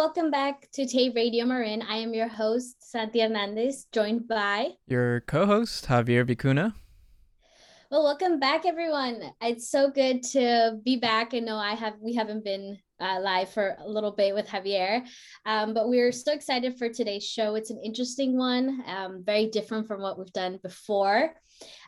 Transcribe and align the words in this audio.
welcome 0.00 0.30
back 0.30 0.66
to 0.72 0.86
TAY 0.86 1.10
Radio 1.10 1.44
Marin. 1.44 1.82
I 1.82 1.96
am 1.96 2.14
your 2.14 2.26
host, 2.26 2.76
Santi 2.80 3.20
Hernandez, 3.20 3.86
joined 3.92 4.26
by 4.26 4.70
your 4.86 5.20
co-host 5.20 5.88
Javier 5.88 6.24
Vicuna. 6.26 6.72
Well, 7.90 8.04
welcome 8.04 8.40
back, 8.40 8.64
everyone. 8.64 9.22
It's 9.42 9.68
so 9.68 9.90
good 9.90 10.22
to 10.32 10.78
be 10.82 10.96
back. 10.96 11.34
I 11.34 11.40
know 11.40 11.56
I 11.56 11.74
have 11.74 11.96
we 12.00 12.14
haven't 12.14 12.44
been 12.44 12.78
uh, 12.98 13.20
live 13.20 13.50
for 13.50 13.76
a 13.78 13.86
little 13.86 14.12
bit 14.12 14.34
with 14.34 14.46
Javier, 14.46 15.06
um, 15.44 15.74
but 15.74 15.90
we're 15.90 16.12
so 16.12 16.32
excited 16.32 16.78
for 16.78 16.88
today's 16.88 17.26
show. 17.26 17.54
It's 17.54 17.70
an 17.70 17.82
interesting 17.84 18.38
one, 18.38 18.82
um, 18.86 19.22
very 19.22 19.48
different 19.48 19.86
from 19.86 20.00
what 20.00 20.18
we've 20.18 20.32
done 20.32 20.60
before. 20.62 21.34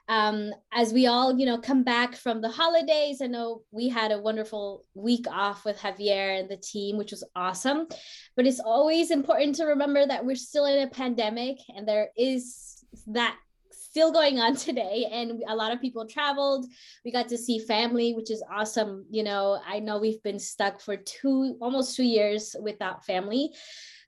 Um, 0.09 0.53
as 0.73 0.93
we 0.93 1.07
all, 1.07 1.39
you 1.39 1.47
know, 1.47 1.59
come 1.59 1.85
back 1.85 2.17
from 2.17 2.41
the 2.41 2.49
holidays, 2.49 3.23
I 3.23 3.27
know 3.27 3.63
we 3.71 3.89
had 3.89 4.13
a 4.13 4.21
wonderful 4.21 4.85
week 4.95 5.27
off 5.31 5.65
with 5.65 5.79
Javier 5.79 6.41
and 6.41 6.49
the 6.49 6.57
team, 6.57 6.97
which 6.97 7.13
was 7.13 7.25
awesome. 7.37 7.87
But 8.37 8.47
it's 8.47 8.61
always 8.61 9.11
important 9.11 9.55
to 9.57 9.65
remember 9.65 10.05
that 10.05 10.25
we're 10.25 10.37
still 10.37 10.67
in 10.67 10.87
a 10.87 10.91
pandemic, 10.91 11.59
and 11.75 11.87
there 11.87 12.09
is 12.17 12.85
that 13.07 13.37
still 13.71 14.11
going 14.13 14.39
on 14.39 14.57
today. 14.69 15.07
And 15.11 15.43
a 15.49 15.55
lot 15.55 15.73
of 15.73 15.81
people 15.81 16.07
traveled. 16.07 16.67
We 17.05 17.13
got 17.13 17.29
to 17.29 17.39
see 17.39 17.59
family 17.59 18.15
which 18.15 18.31
is 18.31 18.43
awesome. 18.51 19.07
You 19.11 19.23
know 19.23 19.61
i 19.67 19.79
know 19.79 19.99
we've 19.99 20.23
been 20.23 20.39
stuck 20.39 20.81
for 20.81 20.97
two 20.97 21.57
almost 21.61 21.97
two 21.97 22.05
years 22.05 22.57
without 22.61 23.05
family 23.05 23.53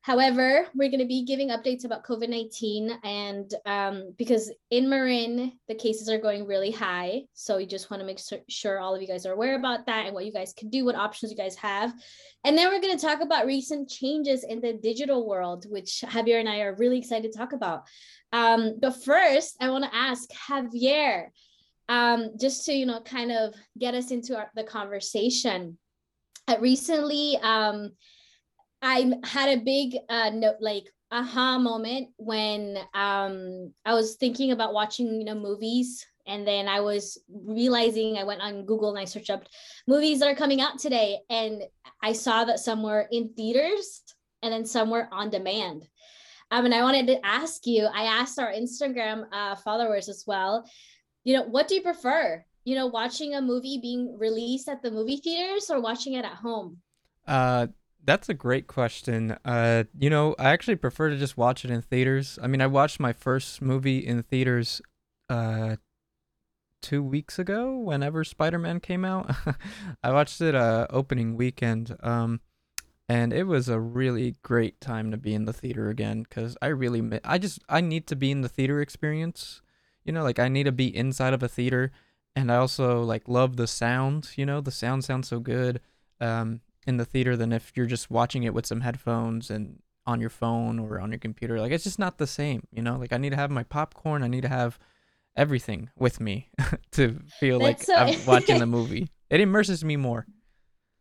However, 0.04 0.66
we're 0.74 0.90
going 0.90 1.00
to 1.00 1.06
be 1.06 1.24
giving 1.24 1.48
updates 1.48 1.86
about 1.86 2.04
COVID 2.04 2.28
19 2.28 2.90
and 3.04 3.54
um, 3.64 4.12
because 4.18 4.52
in 4.70 4.86
Marin, 4.86 5.54
the 5.66 5.74
cases 5.74 6.10
are 6.10 6.18
going 6.18 6.46
really 6.46 6.70
high. 6.70 7.22
So 7.32 7.56
we 7.56 7.64
just 7.64 7.90
want 7.90 8.02
to 8.02 8.06
make 8.06 8.20
sure 8.48 8.78
all 8.78 8.94
of 8.94 9.00
you 9.00 9.08
guys 9.08 9.24
are 9.24 9.32
aware 9.32 9.56
about 9.56 9.86
that 9.86 10.04
and 10.04 10.14
what 10.14 10.26
you 10.26 10.32
guys 10.32 10.52
can 10.52 10.68
do, 10.68 10.84
what 10.84 10.94
options 10.94 11.32
you 11.32 11.38
guys 11.38 11.56
have. 11.56 11.94
And 12.44 12.56
then 12.56 12.68
we're 12.68 12.82
going 12.82 12.98
to 12.98 13.02
talk 13.02 13.22
about 13.22 13.46
recent 13.46 13.88
changes 13.88 14.44
in 14.44 14.60
the 14.60 14.74
digital 14.74 15.26
world, 15.26 15.64
which 15.70 16.04
Javier 16.06 16.38
and 16.38 16.50
I 16.50 16.60
are 16.60 16.74
really 16.74 16.98
excited 16.98 17.32
to 17.32 17.38
talk 17.38 17.54
about. 17.54 17.84
Um, 18.30 18.74
but 18.78 19.02
first, 19.02 19.56
I 19.58 19.70
want 19.70 19.84
to 19.84 19.96
ask 19.96 20.28
Javier, 20.32 21.28
um, 21.88 22.32
just 22.38 22.66
to, 22.66 22.74
you 22.74 22.84
know, 22.84 23.00
kind 23.00 23.32
of 23.32 23.54
get 23.78 23.94
us 23.94 24.10
into 24.10 24.36
our, 24.36 24.50
the 24.54 24.64
conversation. 24.64 25.78
Uh, 26.46 26.56
recently, 26.60 27.38
um, 27.42 27.92
I 28.84 29.14
had 29.24 29.48
a 29.48 29.62
big 29.62 29.96
uh 30.10 30.30
note 30.30 30.58
like 30.60 30.84
aha 31.10 31.58
moment 31.58 32.10
when 32.18 32.76
um 32.92 33.72
I 33.84 33.94
was 33.94 34.16
thinking 34.16 34.52
about 34.52 34.74
watching 34.74 35.06
you 35.06 35.24
know 35.24 35.34
movies 35.34 36.06
and 36.26 36.46
then 36.46 36.68
I 36.68 36.80
was 36.80 37.18
realizing 37.30 38.18
I 38.18 38.24
went 38.24 38.42
on 38.42 38.66
Google 38.66 38.90
and 38.90 38.98
I 38.98 39.06
searched 39.06 39.30
up 39.30 39.44
movies 39.86 40.20
that 40.20 40.28
are 40.28 40.34
coming 40.34 40.60
out 40.60 40.78
today 40.78 41.18
and 41.30 41.62
I 42.02 42.12
saw 42.12 42.44
that 42.44 42.60
some 42.60 42.82
were 42.82 43.08
in 43.10 43.30
theaters 43.34 44.02
and 44.42 44.52
then 44.52 44.64
some 44.64 44.90
were 44.90 45.08
on 45.12 45.30
demand. 45.30 45.86
Um, 46.50 46.66
and 46.66 46.74
I 46.74 46.82
wanted 46.82 47.06
to 47.08 47.26
ask 47.26 47.66
you, 47.66 47.86
I 47.86 48.04
asked 48.04 48.38
our 48.38 48.52
Instagram 48.52 49.26
uh, 49.32 49.56
followers 49.56 50.08
as 50.08 50.24
well, 50.26 50.64
you 51.24 51.34
know, 51.34 51.42
what 51.42 51.68
do 51.68 51.74
you 51.74 51.82
prefer? 51.82 52.44
You 52.64 52.74
know, 52.74 52.86
watching 52.86 53.34
a 53.34 53.42
movie 53.42 53.78
being 53.80 54.16
released 54.18 54.68
at 54.68 54.82
the 54.82 54.90
movie 54.90 55.18
theaters 55.18 55.70
or 55.70 55.80
watching 55.80 56.14
it 56.14 56.24
at 56.24 56.36
home? 56.36 56.78
Uh, 57.26 57.66
that's 58.04 58.28
a 58.28 58.34
great 58.34 58.66
question. 58.66 59.36
Uh, 59.44 59.84
you 59.98 60.10
know, 60.10 60.34
I 60.38 60.50
actually 60.50 60.76
prefer 60.76 61.10
to 61.10 61.16
just 61.16 61.36
watch 61.36 61.64
it 61.64 61.70
in 61.70 61.82
theaters. 61.82 62.38
I 62.42 62.46
mean, 62.46 62.60
I 62.60 62.66
watched 62.66 63.00
my 63.00 63.12
first 63.12 63.62
movie 63.62 63.98
in 63.98 64.22
theaters 64.22 64.80
uh 65.30 65.76
two 66.82 67.02
weeks 67.02 67.38
ago 67.38 67.78
whenever 67.78 68.22
Spider-Man 68.24 68.78
came 68.80 69.06
out. 69.06 69.34
I 70.02 70.12
watched 70.12 70.40
it 70.40 70.54
uh 70.54 70.86
opening 70.90 71.36
weekend. 71.36 71.96
Um 72.02 72.40
and 73.08 73.32
it 73.32 73.44
was 73.44 73.68
a 73.68 73.80
really 73.80 74.36
great 74.42 74.80
time 74.80 75.10
to 75.10 75.16
be 75.16 75.34
in 75.34 75.44
the 75.46 75.52
theater 75.52 75.88
again 75.88 76.26
cuz 76.26 76.56
I 76.60 76.66
really 76.66 77.20
I 77.24 77.38
just 77.38 77.60
I 77.68 77.80
need 77.80 78.06
to 78.08 78.16
be 78.16 78.30
in 78.30 78.42
the 78.42 78.48
theater 78.50 78.80
experience. 78.80 79.62
You 80.04 80.12
know, 80.12 80.22
like 80.22 80.38
I 80.38 80.48
need 80.48 80.64
to 80.64 80.72
be 80.72 80.94
inside 80.94 81.32
of 81.32 81.42
a 81.42 81.48
theater 81.48 81.90
and 82.36 82.52
I 82.52 82.56
also 82.56 83.02
like 83.02 83.28
love 83.28 83.56
the 83.56 83.66
sound, 83.66 84.30
you 84.36 84.44
know, 84.44 84.60
the 84.60 84.70
sound 84.70 85.04
sounds 85.04 85.28
so 85.28 85.40
good. 85.40 85.80
Um 86.20 86.60
in 86.86 86.96
the 86.96 87.04
theater 87.04 87.36
than 87.36 87.52
if 87.52 87.72
you're 87.74 87.86
just 87.86 88.10
watching 88.10 88.42
it 88.42 88.54
with 88.54 88.66
some 88.66 88.80
headphones 88.82 89.50
and 89.50 89.80
on 90.06 90.20
your 90.20 90.30
phone 90.30 90.78
or 90.78 91.00
on 91.00 91.10
your 91.10 91.18
computer. 91.18 91.60
Like 91.60 91.72
it's 91.72 91.84
just 91.84 91.98
not 91.98 92.18
the 92.18 92.26
same, 92.26 92.66
you 92.70 92.82
know? 92.82 92.96
Like 92.96 93.12
I 93.12 93.16
need 93.18 93.30
to 93.30 93.36
have 93.36 93.50
my 93.50 93.62
popcorn, 93.62 94.22
I 94.22 94.28
need 94.28 94.42
to 94.42 94.48
have 94.48 94.78
everything 95.36 95.90
with 95.96 96.20
me 96.20 96.50
to 96.92 97.20
feel 97.40 97.58
That's 97.58 97.88
like 97.88 97.98
so- 97.98 98.14
I'm 98.20 98.26
watching 98.26 98.58
the 98.58 98.66
movie. 98.78 99.08
It 99.30 99.40
immerses 99.40 99.84
me 99.84 99.96
more. 99.96 100.26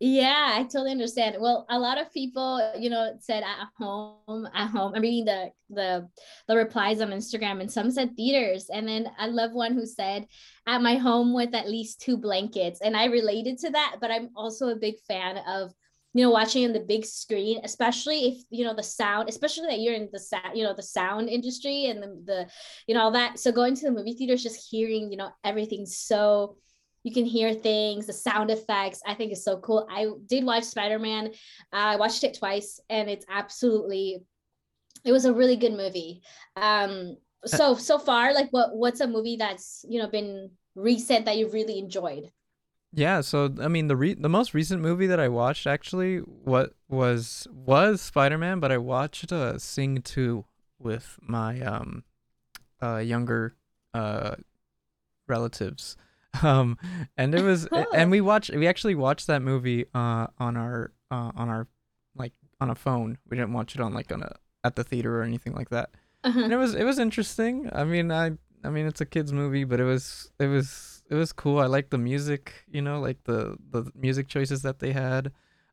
Yeah, 0.06 0.56
I 0.56 0.64
totally 0.64 0.92
understand. 0.92 1.38
Well, 1.40 1.66
a 1.70 1.80
lot 1.80 1.98
of 1.98 2.12
people, 2.12 2.74
you 2.78 2.90
know, 2.90 3.16
said 3.22 3.42
at 3.42 3.70
home, 3.80 4.46
at 4.54 4.68
home. 4.68 4.92
I'm 4.94 5.02
reading 5.02 5.24
the 5.24 5.50
the 5.70 6.10
the 6.50 6.58
replies 6.58 7.00
on 7.00 7.12
Instagram, 7.12 7.62
and 7.62 7.72
some 7.72 7.90
said 7.90 8.18
theaters. 8.18 8.70
And 8.70 8.86
then 8.86 9.10
I 9.18 9.28
love 9.28 9.54
one 9.54 9.74
who 9.74 9.86
said 9.86 10.28
at 10.68 10.82
my 10.82 10.96
home 10.96 11.34
with 11.34 11.56
at 11.56 11.70
least 11.70 12.02
two 12.02 12.18
blankets. 12.18 12.82
And 12.82 12.98
I 12.98 13.06
related 13.06 13.60
to 13.60 13.70
that, 13.70 13.96
but 14.02 14.12
I'm 14.12 14.32
also 14.36 14.68
a 14.68 14.76
big 14.76 14.96
fan 15.08 15.38
of 15.48 15.72
you 16.14 16.26
know 16.26 16.32
watching 16.32 16.64
in 16.64 16.74
the 16.74 16.80
big 16.82 17.06
screen 17.06 17.60
especially 17.64 18.28
if 18.28 18.44
you 18.52 18.64
know 18.64 18.76
the 18.76 18.84
sound 18.84 19.28
especially 19.30 19.66
that 19.66 19.80
you're 19.80 19.96
in 19.96 20.10
the 20.14 20.20
sound 20.20 20.56
you 20.56 20.64
know 20.64 20.76
the 20.76 20.84
sound 20.84 21.28
industry 21.28 21.86
and 21.86 22.04
the, 22.04 22.22
the 22.26 22.48
you 22.86 22.94
know 22.94 23.02
all 23.02 23.10
that 23.10 23.40
so 23.40 23.52
going 23.52 23.74
to 23.74 23.86
the 23.86 23.92
movie 23.92 24.14
theaters 24.14 24.44
just 24.44 24.70
hearing 24.70 25.10
you 25.10 25.18
know 25.18 25.32
everything 25.44 25.88
so 25.88 26.56
you 27.04 27.14
can 27.14 27.26
hear 27.26 27.54
things 27.54 28.08
the 28.08 28.14
sound 28.14 28.50
effects 28.50 29.02
i 29.06 29.14
think 29.14 29.32
is 29.32 29.44
so 29.44 29.58
cool. 29.58 29.88
I 29.90 30.08
did 30.26 30.44
watch 30.46 30.64
spider-man 30.64 31.28
uh, 31.28 31.30
i 31.72 31.96
watched 31.96 32.24
it 32.24 32.38
twice 32.38 32.80
and 32.90 33.10
it's 33.10 33.26
absolutely 33.30 34.24
it 35.06 35.12
was 35.12 35.26
a 35.26 35.34
really 35.34 35.58
good 35.58 35.74
movie. 35.74 36.22
Um 36.56 37.18
uh, 37.44 37.48
so 37.48 37.76
so 37.76 38.00
far 38.00 38.34
like 38.34 38.48
what 38.52 38.76
what's 38.76 39.02
a 39.02 39.08
movie 39.08 39.36
that's 39.36 39.84
you 39.88 40.00
know 40.02 40.08
been 40.08 40.52
recent 40.76 41.26
that 41.26 41.38
you 41.38 41.50
really 41.50 41.78
enjoyed? 41.78 42.32
Yeah 42.94 43.22
so 43.22 43.54
i 43.60 43.68
mean 43.68 43.88
the 43.88 43.96
re- 43.96 44.14
the 44.14 44.30
most 44.30 44.54
recent 44.54 44.82
movie 44.82 45.08
that 45.08 45.20
i 45.20 45.28
watched 45.28 45.68
actually 45.68 46.20
what 46.20 46.74
was 46.88 47.48
was 47.52 48.02
spider-man 48.02 48.60
but 48.60 48.72
i 48.72 48.78
watched 48.78 49.32
uh 49.32 49.58
sing 49.58 50.02
2 50.02 50.46
with 50.80 51.18
my 51.22 51.60
um 51.62 52.04
uh 52.82 52.98
younger 52.98 53.56
uh 53.94 54.36
relatives 55.28 55.98
um 56.42 56.78
and 57.18 57.36
it 57.36 57.44
was 57.44 57.68
and 57.94 58.10
we 58.10 58.22
watched 58.32 58.50
we 58.54 58.68
actually 58.68 58.96
watched 58.96 59.28
that 59.28 59.42
movie 59.42 59.86
uh 59.94 60.28
on 60.40 60.58
our 60.58 60.92
uh 61.12 61.32
on 61.36 61.50
our 61.50 61.68
like 62.16 62.34
on 62.60 62.70
a 62.70 62.76
phone. 62.76 63.18
We 63.30 63.38
didn't 63.38 63.54
watch 63.54 63.76
it 63.76 63.82
on 63.82 63.94
like 63.94 64.12
on 64.12 64.24
a 64.24 64.36
at 64.64 64.76
the 64.76 64.84
theater 64.84 65.20
or 65.20 65.24
anything 65.24 65.54
like 65.54 65.70
that. 65.70 65.90
Uh-huh. 66.24 66.40
and 66.40 66.54
it 66.54 66.58
was 66.58 66.74
it 66.74 66.86
was 66.86 67.00
interesting. 67.00 67.70
I 67.74 67.84
mean 67.84 68.12
i 68.12 68.32
i 68.64 68.70
mean 68.70 68.86
it's 68.86 69.02
a 69.02 69.06
kids 69.06 69.34
movie 69.34 69.66
but 69.66 69.80
it 69.80 69.84
was 69.84 70.32
it 70.40 70.48
was 70.48 71.04
it 71.10 71.16
was 71.16 71.34
cool. 71.34 71.60
I 71.60 71.66
like 71.68 71.90
the 71.90 71.98
music 71.98 72.54
you 72.72 72.82
know 72.82 73.00
like 73.00 73.24
the 73.26 73.58
the 73.70 73.92
music 73.96 74.28
choices 74.28 74.62
that 74.64 74.80
they 74.80 74.94
had. 74.94 75.32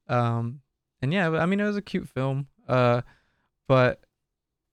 Um 0.09 0.61
and 1.01 1.13
yeah 1.13 1.31
i 1.31 1.47
mean 1.47 1.61
it 1.61 1.65
was 1.65 1.77
a 1.77 1.83
cute 1.83 2.09
film. 2.09 2.49
Uh 2.69 3.03
but 3.69 4.01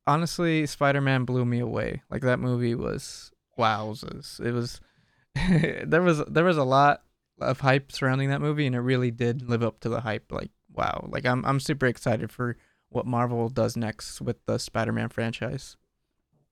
honestly 0.05 0.65
spider-man 0.65 1.25
blew 1.25 1.45
me 1.45 1.59
away. 1.59 2.01
Like 2.09 2.23
that 2.23 2.39
movie 2.39 2.75
was 2.75 3.31
wowzers 3.57 4.39
it 4.39 4.51
was 4.51 4.79
there 5.85 6.01
was 6.01 6.23
there 6.25 6.43
was 6.43 6.57
a 6.57 6.63
lot 6.63 7.03
of 7.39 7.59
hype 7.59 7.91
surrounding 7.91 8.29
that 8.29 8.41
movie, 8.41 8.65
and 8.65 8.75
it 8.75 8.79
really 8.79 9.11
did 9.11 9.47
live 9.47 9.63
up 9.63 9.79
to 9.81 9.89
the 9.89 10.01
hype. 10.01 10.31
Like 10.31 10.51
wow, 10.71 11.07
like 11.11 11.25
I'm 11.25 11.45
I'm 11.45 11.59
super 11.59 11.85
excited 11.85 12.31
for 12.31 12.57
what 12.89 13.05
Marvel 13.05 13.49
does 13.49 13.75
next 13.75 14.21
with 14.21 14.37
the 14.45 14.57
Spider-Man 14.57 15.09
franchise. 15.09 15.75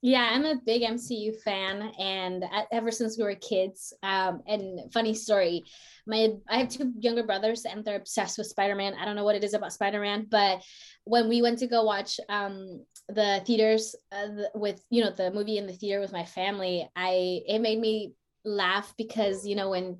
Yeah, 0.01 0.29
I'm 0.31 0.45
a 0.45 0.61
big 0.63 0.83
MCU 0.83 1.41
fan, 1.41 1.91
and 1.99 2.45
ever 2.71 2.91
since 2.91 3.17
we 3.17 3.23
were 3.23 3.33
kids. 3.33 3.91
Um, 4.03 4.43
and 4.45 4.93
funny 4.93 5.15
story, 5.15 5.63
my 6.05 6.33
I 6.47 6.59
have 6.59 6.69
two 6.69 6.93
younger 6.99 7.23
brothers, 7.23 7.65
and 7.65 7.83
they're 7.83 7.95
obsessed 7.95 8.37
with 8.37 8.47
Spider-Man. 8.47 8.93
I 8.99 9.05
don't 9.05 9.15
know 9.15 9.23
what 9.23 9.35
it 9.35 9.43
is 9.43 9.55
about 9.55 9.73
Spider-Man, 9.73 10.27
but 10.29 10.61
when 11.05 11.27
we 11.27 11.41
went 11.41 11.59
to 11.59 11.67
go 11.67 11.83
watch 11.83 12.19
um 12.29 12.85
the 13.09 13.41
theaters 13.45 13.95
uh, 14.11 14.27
with 14.53 14.83
you 14.91 15.03
know 15.03 15.11
the 15.11 15.31
movie 15.31 15.57
in 15.57 15.65
the 15.65 15.73
theater 15.73 16.01
with 16.01 16.11
my 16.11 16.25
family, 16.25 16.87
I 16.95 17.41
it 17.47 17.59
made 17.59 17.79
me 17.79 18.13
laugh 18.45 18.93
because 18.97 19.45
you 19.45 19.55
know 19.55 19.69
when 19.69 19.97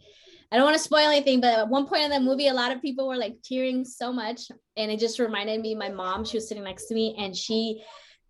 I 0.52 0.58
don't 0.58 0.66
want 0.66 0.78
to 0.78 0.84
spoil 0.84 1.10
anything, 1.10 1.42
but 1.42 1.60
at 1.60 1.68
one 1.68 1.88
point 1.88 2.04
in 2.04 2.12
the 2.12 2.20
movie, 2.20 2.48
a 2.48 2.54
lot 2.54 2.72
of 2.72 2.82
people 2.82 3.08
were 3.08 3.18
like 3.18 3.38
tearing 3.44 3.84
so 3.84 4.14
much, 4.14 4.50
and 4.78 4.92
it 4.92 5.00
just 5.00 5.20
reminded 5.20 5.62
me 5.62 5.76
my 5.76 5.90
mom. 5.90 6.24
She 6.24 6.38
was 6.38 6.48
sitting 6.48 6.64
next 6.64 6.86
to 6.88 6.94
me, 6.94 7.16
and 7.18 7.36
she 7.36 7.84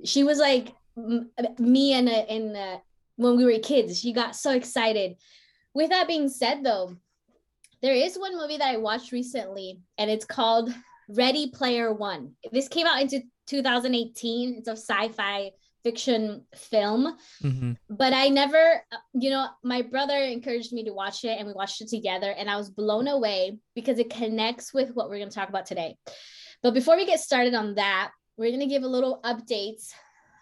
she 0.04 0.24
was 0.24 0.40
like 0.40 0.74
me 0.96 1.94
and 1.94 2.10
in 2.10 2.56
uh, 2.56 2.78
when 3.18 3.38
we 3.38 3.46
were 3.46 3.60
kids. 3.60 4.00
She 4.00 4.14
got 4.14 4.36
so 4.36 4.52
excited. 4.52 5.16
With 5.74 5.90
that 5.90 6.08
being 6.08 6.30
said, 6.30 6.64
though, 6.64 6.96
there 7.82 7.94
is 7.94 8.18
one 8.18 8.38
movie 8.38 8.58
that 8.58 8.74
I 8.74 8.78
watched 8.78 9.12
recently, 9.12 9.82
and 9.98 10.10
it's 10.10 10.26
called 10.26 10.74
Ready 11.10 11.52
Player 11.52 11.94
One. 11.94 12.32
This 12.52 12.70
came 12.70 12.88
out 12.88 13.02
into 13.02 13.22
2018. 13.48 14.56
It's 14.56 14.68
a 14.68 14.72
sci-fi 14.72 15.52
fiction 15.86 16.44
film 16.56 17.16
mm-hmm. 17.44 17.74
but 17.92 18.12
i 18.12 18.28
never 18.28 18.82
you 19.14 19.30
know 19.30 19.46
my 19.64 19.84
brother 19.84 20.18
encouraged 20.18 20.74
me 20.74 20.84
to 20.84 20.92
watch 20.92 21.24
it 21.24 21.38
and 21.38 21.48
we 21.48 21.54
watched 21.54 21.80
it 21.80 21.88
together 21.88 22.32
and 22.32 22.50
i 22.50 22.58
was 22.58 22.72
blown 22.72 23.08
away 23.08 23.56
because 23.76 24.00
it 24.00 24.10
connects 24.10 24.74
with 24.74 24.90
what 24.96 25.10
we're 25.10 25.20
going 25.20 25.30
to 25.30 25.36
talk 25.36 25.50
about 25.50 25.68
today 25.68 25.96
But 26.66 26.74
before 26.74 26.96
we 26.96 27.06
get 27.06 27.20
started 27.20 27.54
on 27.54 27.76
that, 27.76 28.10
we're 28.38 28.50
going 28.50 28.60
to 28.60 28.66
give 28.66 28.82
a 28.82 28.88
little 28.88 29.22
updates 29.24 29.92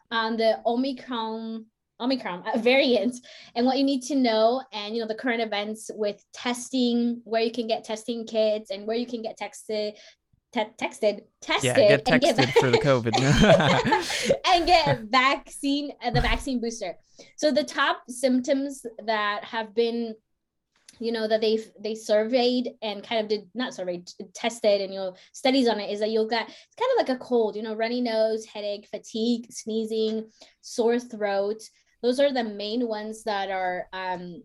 on 0.10 0.38
the 0.38 0.60
Omicron 0.66 1.66
Omicron 2.00 2.44
variant 2.62 3.16
and 3.56 3.66
what 3.66 3.78
you 3.78 3.84
need 3.84 4.04
to 4.04 4.16
know 4.16 4.64
and 4.72 4.96
you 4.96 5.02
know 5.02 5.08
the 5.08 5.16
current 5.16 5.42
events 5.42 5.92
with 5.94 6.24
testing, 6.34 7.22
where 7.26 7.42
you 7.42 7.52
can 7.52 7.68
get 7.68 7.84
testing 7.84 8.26
kits 8.26 8.72
and 8.72 8.88
where 8.88 8.96
you 8.96 9.06
can 9.06 9.22
get 9.22 9.38
texted 9.38 9.94
te- 10.54 10.74
texted, 10.80 11.22
tested, 11.42 11.78
yeah, 11.78 11.98
get 11.98 12.06
texted 12.06 12.38
and 12.38 12.38
get 12.38 12.54
for 12.54 12.70
the 12.70 12.78
COVID 12.78 14.42
and 14.54 14.66
get 14.66 15.00
vaccine, 15.10 15.92
uh, 16.04 16.12
the 16.12 16.22
vaccine 16.22 16.62
booster. 16.62 16.96
So 17.38 17.52
the 17.52 17.64
top 17.64 18.04
symptoms 18.08 18.86
that 19.06 19.44
have 19.44 19.76
been, 19.76 20.16
you 21.00 21.12
know, 21.12 21.28
that 21.28 21.42
they 21.42 21.60
they 21.80 21.96
surveyed 21.96 22.72
and 22.82 23.04
kind 23.04 23.22
of 23.22 23.28
did 23.28 23.50
not 23.56 23.74
surveyed, 23.74 24.10
tested, 24.34 24.82
and 24.82 24.94
you 24.94 25.00
know, 25.00 25.16
studies 25.34 25.68
on 25.68 25.80
it 25.80 25.92
is 25.92 26.00
that 26.00 26.12
you'll 26.12 26.30
get 26.30 26.48
it's 26.48 26.76
kind 26.80 26.92
of 26.92 27.08
like 27.08 27.16
a 27.16 27.24
cold, 27.24 27.56
you 27.56 27.64
know, 27.64 27.76
runny 27.76 28.00
nose, 28.00 28.46
headache, 28.46 28.88
fatigue, 28.90 29.52
sneezing, 29.52 30.30
sore 30.62 31.00
throat. 31.00 31.62
Those 32.02 32.20
are 32.20 32.34
the 32.34 32.44
main 32.44 32.88
ones 32.88 33.24
that 33.24 33.50
are 33.50 33.88
um, 33.94 34.44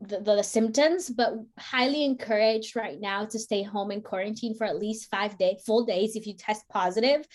the, 0.00 0.20
the, 0.20 0.42
symptoms, 0.42 1.10
but 1.10 1.34
highly 1.58 2.04
encouraged 2.04 2.76
right 2.76 3.00
now 3.00 3.24
to 3.24 3.38
stay 3.38 3.62
home 3.62 3.90
in 3.90 4.00
quarantine 4.00 4.54
for 4.54 4.64
at 4.64 4.78
least 4.78 5.10
five 5.10 5.36
day 5.38 5.58
full 5.66 5.84
days 5.84 6.14
if 6.14 6.26
you 6.26 6.34
test 6.34 6.68
positive, 6.68 7.26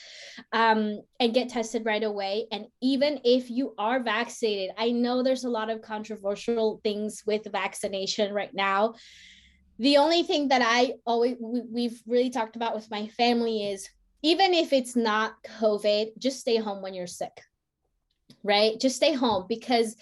um, 0.53 1.01
and 1.19 1.33
get 1.33 1.49
tested 1.49 1.85
right 1.85 2.03
away. 2.03 2.47
And 2.51 2.65
even 2.81 3.19
if 3.23 3.49
you 3.49 3.73
are 3.77 4.01
vaccinated, 4.01 4.71
I 4.77 4.91
know 4.91 5.23
there's 5.23 5.43
a 5.43 5.49
lot 5.49 5.69
of 5.69 5.81
controversial 5.81 6.79
things 6.83 7.23
with 7.25 7.51
vaccination 7.51 8.33
right 8.33 8.53
now. 8.53 8.95
The 9.79 9.97
only 9.97 10.23
thing 10.23 10.47
that 10.49 10.61
I 10.63 10.93
always 11.05 11.35
we, 11.39 11.61
we've 11.69 12.01
really 12.07 12.29
talked 12.29 12.55
about 12.55 12.75
with 12.75 12.89
my 12.89 13.07
family 13.07 13.69
is 13.69 13.89
even 14.21 14.53
if 14.53 14.71
it's 14.71 14.95
not 14.95 15.33
COVID, 15.59 16.17
just 16.17 16.39
stay 16.39 16.57
home 16.57 16.81
when 16.81 16.93
you're 16.93 17.07
sick, 17.07 17.41
right? 18.41 18.79
Just 18.79 18.95
stay 18.95 19.13
home 19.13 19.45
because 19.49 19.97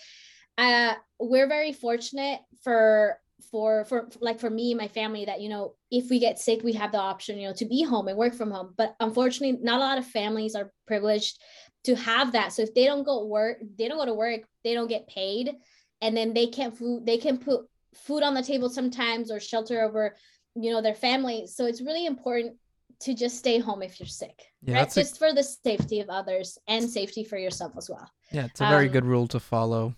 uh, 0.62 0.94
we're 1.19 1.48
very 1.48 1.74
fortunate 1.74 2.40
for 2.63 3.18
for 3.50 3.86
for 3.86 4.08
like 4.19 4.40
for 4.40 4.50
me 4.50 4.72
and 4.72 4.80
my 4.80 4.88
family 4.88 5.25
that 5.25 5.42
you 5.42 5.50
know 5.50 5.74
if 5.90 6.10
we 6.12 6.19
get 6.19 6.38
sick 6.38 6.62
we 6.63 6.74
have 6.74 6.92
the 6.92 7.00
option 7.00 7.40
you 7.40 7.48
know 7.48 7.54
to 7.54 7.66
be 7.66 7.84
home 7.84 8.08
and 8.08 8.18
work 8.18 8.36
from 8.36 8.52
home. 8.52 8.74
But 8.78 8.96
unfortunately 9.00 9.60
not 9.63 9.80
a 9.80 9.84
lot 9.84 9.98
of 9.98 10.06
families 10.06 10.56
are 10.56 10.72
privileged 10.86 11.42
to 11.86 11.96
have 11.96 12.34
that. 12.34 12.54
So 12.54 12.62
if 12.62 12.74
they 12.75 12.86
don't 12.86 13.04
go 13.04 13.25
work 13.25 13.58
they 13.78 13.88
don't 13.88 13.98
go 13.98 14.06
to 14.06 14.13
work 14.13 14.42
they 14.63 14.74
don't 14.74 14.88
get 14.88 15.08
paid 15.08 15.54
and 16.02 16.16
then 16.16 16.34
they 16.34 16.48
can't 16.48 16.78
food 16.78 17.06
they 17.06 17.18
can 17.18 17.40
put 17.40 17.62
food 17.96 18.24
on 18.24 18.36
the 18.36 18.44
table 18.44 18.69
sometimes 18.69 19.31
or 19.31 19.40
shelter 19.40 19.81
over 19.81 20.16
you 20.56 20.72
know 20.72 20.81
their 20.81 20.96
family. 20.96 21.48
So 21.48 21.66
it's 21.66 21.81
really 21.81 22.06
important 22.06 22.56
to 23.02 23.16
just 23.16 23.40
stay 23.40 23.58
home 23.58 23.81
if 23.81 24.00
you're 24.00 24.06
sick 24.06 24.44
yeah, 24.62 24.75
right? 24.75 24.94
just 24.94 25.16
a... 25.16 25.18
for 25.18 25.34
the 25.34 25.42
safety 25.44 26.02
of 26.02 26.10
others 26.10 26.60
and 26.68 26.88
safety 26.88 27.24
for 27.24 27.38
yourself 27.38 27.74
as 27.75 27.90
well. 27.90 28.08
Yeah 28.31 28.46
it's 28.46 28.62
a 28.62 28.68
very 28.68 28.86
um, 28.86 28.92
good 28.92 29.06
rule 29.06 29.28
to 29.30 29.40
follow 29.40 29.96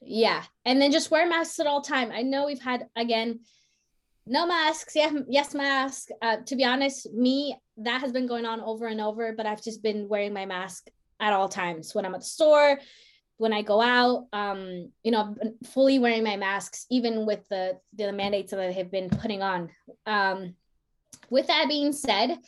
yeah. 0.00 0.42
And 0.64 0.80
then 0.80 0.92
just 0.92 1.10
wear 1.10 1.28
masks 1.28 1.60
at 1.60 1.66
all 1.66 1.82
time. 1.82 2.10
I 2.12 2.22
know 2.22 2.46
we've 2.46 2.60
had 2.60 2.86
again 2.96 3.40
no 4.26 4.46
masks. 4.46 4.94
Yeah 4.96 5.12
yes 5.28 5.54
mask. 5.54 6.08
Uh, 6.22 6.38
to 6.46 6.56
be 6.56 6.64
honest 6.64 7.12
me 7.12 7.56
that 7.78 8.00
has 8.00 8.12
been 8.12 8.26
going 8.26 8.44
on 8.44 8.60
over 8.60 8.86
and 8.86 9.00
over 9.00 9.32
but 9.32 9.46
i've 9.46 9.62
just 9.62 9.82
been 9.82 10.06
wearing 10.06 10.34
my 10.34 10.46
mask 10.46 10.88
at 11.18 11.32
all 11.32 11.48
times. 11.48 11.94
When 11.94 12.04
i'm 12.04 12.14
at 12.14 12.20
the 12.20 12.26
store 12.26 12.78
when 13.36 13.54
i 13.54 13.62
go 13.62 13.80
out 13.80 14.26
um 14.34 14.92
you 15.02 15.10
know 15.10 15.34
fully 15.72 15.98
wearing 15.98 16.22
my 16.22 16.36
masks 16.36 16.84
even 16.90 17.24
with 17.24 17.40
the 17.48 17.78
the 17.94 18.12
mandates 18.12 18.50
that 18.50 18.60
i 18.60 18.70
have 18.70 18.90
been 18.90 19.08
putting 19.08 19.42
on. 19.42 19.70
Um 20.06 20.54
with 21.28 21.46
that 21.46 21.66
being 21.68 21.92
said 21.92 22.38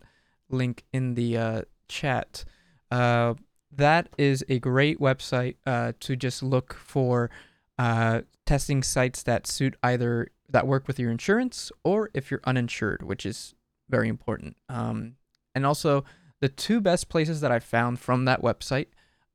link 0.49 0.84
in 0.93 1.14
the 1.14 1.37
uh, 1.37 1.62
chat. 1.88 2.44
Uh, 2.90 3.34
that 3.70 4.08
is 4.17 4.44
a 4.49 4.58
great 4.58 4.99
website 4.99 5.56
uh, 5.67 5.93
to 6.00 6.17
just 6.17 6.43
look 6.43 6.75
for 6.75 7.31
uh, 7.78 8.23
testing 8.46 8.82
sites 8.82 9.23
that 9.23 9.46
suit 9.46 9.76
either 9.82 10.28
that 10.49 10.67
work 10.67 10.87
with 10.87 10.99
your 10.99 11.11
insurance 11.11 11.70
or 11.84 12.11
if 12.14 12.31
you're 12.31 12.40
uninsured, 12.44 13.02
which 13.02 13.26
is 13.26 13.55
very 13.88 14.08
important. 14.08 14.56
Um, 14.69 15.17
and 15.55 15.67
also, 15.67 16.05
the 16.40 16.49
two 16.49 16.81
best 16.81 17.08
places 17.08 17.40
that 17.40 17.50
I 17.50 17.58
found 17.58 17.99
from 17.99 18.26
that 18.26 18.43
website 18.43 18.87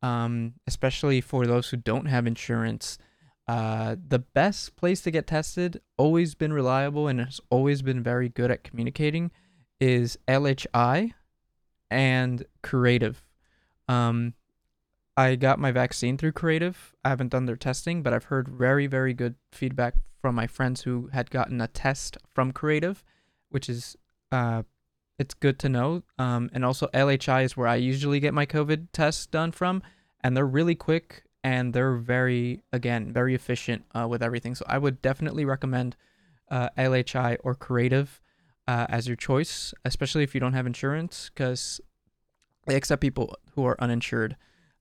um, 0.02 0.54
especially 0.68 1.22
for 1.22 1.46
those 1.46 1.70
who 1.70 1.78
don't 1.78 2.06
have 2.06 2.28
insurance. 2.28 2.98
Uh, 3.48 3.96
the 4.08 4.20
best 4.20 4.76
place 4.76 5.02
to 5.02 5.12
get 5.12 5.28
tested, 5.28 5.82
always 5.98 6.36
been 6.36 6.54
reliable 6.54 7.08
and 7.08 7.20
has 7.20 7.42
always 7.50 7.82
been 7.82 8.02
very 8.02 8.30
good 8.30 8.52
at 8.52 8.64
communicating, 8.64 9.32
is 9.80 10.18
LHI 10.28 11.14
and 11.90 12.46
Curative. 12.64 13.24
Um, 13.88 14.34
I 15.18 15.36
got 15.36 15.60
my 15.60 15.72
vaccine 15.72 16.18
through 16.18 16.32
Curative. 16.32 16.96
I 17.04 17.10
haven't 17.10 17.30
done 17.30 17.46
their 17.46 17.58
testing, 17.58 18.02
but 18.02 18.14
I've 18.14 18.26
heard 18.26 18.48
very, 18.48 18.88
very 18.88 19.14
good 19.14 19.36
feedback 19.52 19.96
from 20.22 20.36
my 20.36 20.48
friends 20.48 20.84
who 20.84 21.10
had 21.12 21.30
gotten 21.30 21.60
a 21.60 21.68
test 21.68 22.18
from 22.34 22.54
Curative, 22.54 23.04
which 23.50 23.68
is 23.68 23.98
uh, 24.32 24.64
it's 25.20 25.34
good 25.34 25.60
to 25.60 25.70
know. 25.70 26.04
Um, 26.18 26.50
and 26.54 26.66
also 26.66 26.88
LHI 26.94 27.44
is 27.44 27.56
where 27.56 27.68
I 27.68 27.76
usually 27.76 28.20
get 28.20 28.34
my 28.34 28.46
COVID 28.46 28.88
tests 28.92 29.26
done 29.26 29.52
from, 29.52 29.84
and 30.22 30.36
they're 30.36 30.46
really 30.46 30.76
quick 30.76 31.24
and 31.44 31.74
they're 31.74 31.96
very 31.96 32.62
again 32.72 33.12
very 33.12 33.34
efficient 33.34 33.84
uh, 33.94 34.08
with 34.08 34.22
everything. 34.22 34.56
So 34.56 34.66
I 34.68 34.78
would 34.78 35.02
definitely 35.02 35.46
recommend 35.46 35.96
uh, 36.50 36.70
LHI 36.78 37.38
or 37.44 37.56
Curative 37.56 38.22
uh, 38.68 38.86
as 38.90 39.08
your 39.08 39.16
choice, 39.16 39.74
especially 39.86 40.24
if 40.24 40.34
you 40.34 40.40
don't 40.40 40.54
have 40.54 40.68
insurance, 40.68 41.30
because 41.34 41.82
they 42.68 42.76
accept 42.76 43.02
people 43.02 43.36
who 43.56 43.66
are 43.66 43.76
uninsured. 43.80 44.38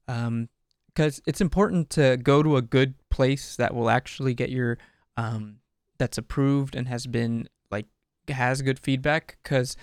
Because 0.07 1.19
um, 1.19 1.23
it's 1.27 1.41
important 1.41 1.91
to 1.91 2.17
go 2.17 2.43
to 2.43 2.57
a 2.57 2.63
good 2.63 2.95
place 3.09 3.57
that 3.57 3.75
will 3.75 3.89
actually 3.89 4.35
get 4.35 4.51
your 4.51 4.79
um, 5.17 5.57
that's 5.99 6.19
approved 6.19 6.75
and 6.75 6.89
has 6.89 7.07
been 7.07 7.49
like 7.71 7.87
has 8.29 8.63
good 8.63 8.79
feedback 8.79 9.39
because 9.43 9.77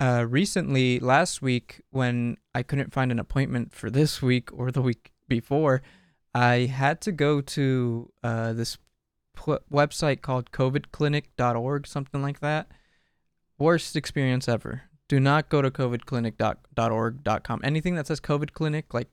uh, 0.00 0.26
recently, 0.28 0.98
last 0.98 1.40
week, 1.40 1.82
when 1.90 2.36
I 2.54 2.62
couldn't 2.62 2.92
find 2.92 3.12
an 3.12 3.18
appointment 3.18 3.72
for 3.72 3.90
this 3.90 4.20
week 4.20 4.50
or 4.52 4.70
the 4.70 4.82
week 4.82 5.12
before, 5.28 5.82
I 6.34 6.66
had 6.66 7.00
to 7.02 7.12
go 7.12 7.40
to 7.40 8.12
uh, 8.22 8.52
this 8.54 8.76
website 9.36 10.20
called 10.20 10.50
covidclinic.org, 10.50 11.86
something 11.86 12.22
like 12.22 12.40
that. 12.40 12.68
Worst 13.58 13.94
experience 13.94 14.48
ever. 14.48 14.82
Do 15.08 15.20
not 15.20 15.48
go 15.48 15.62
to 15.62 15.70
covidclinic.org.com. 15.70 17.60
Anything 17.62 17.94
that 17.94 18.06
says 18.06 18.20
COVID 18.20 18.52
clinic, 18.52 18.92
like 18.92 19.08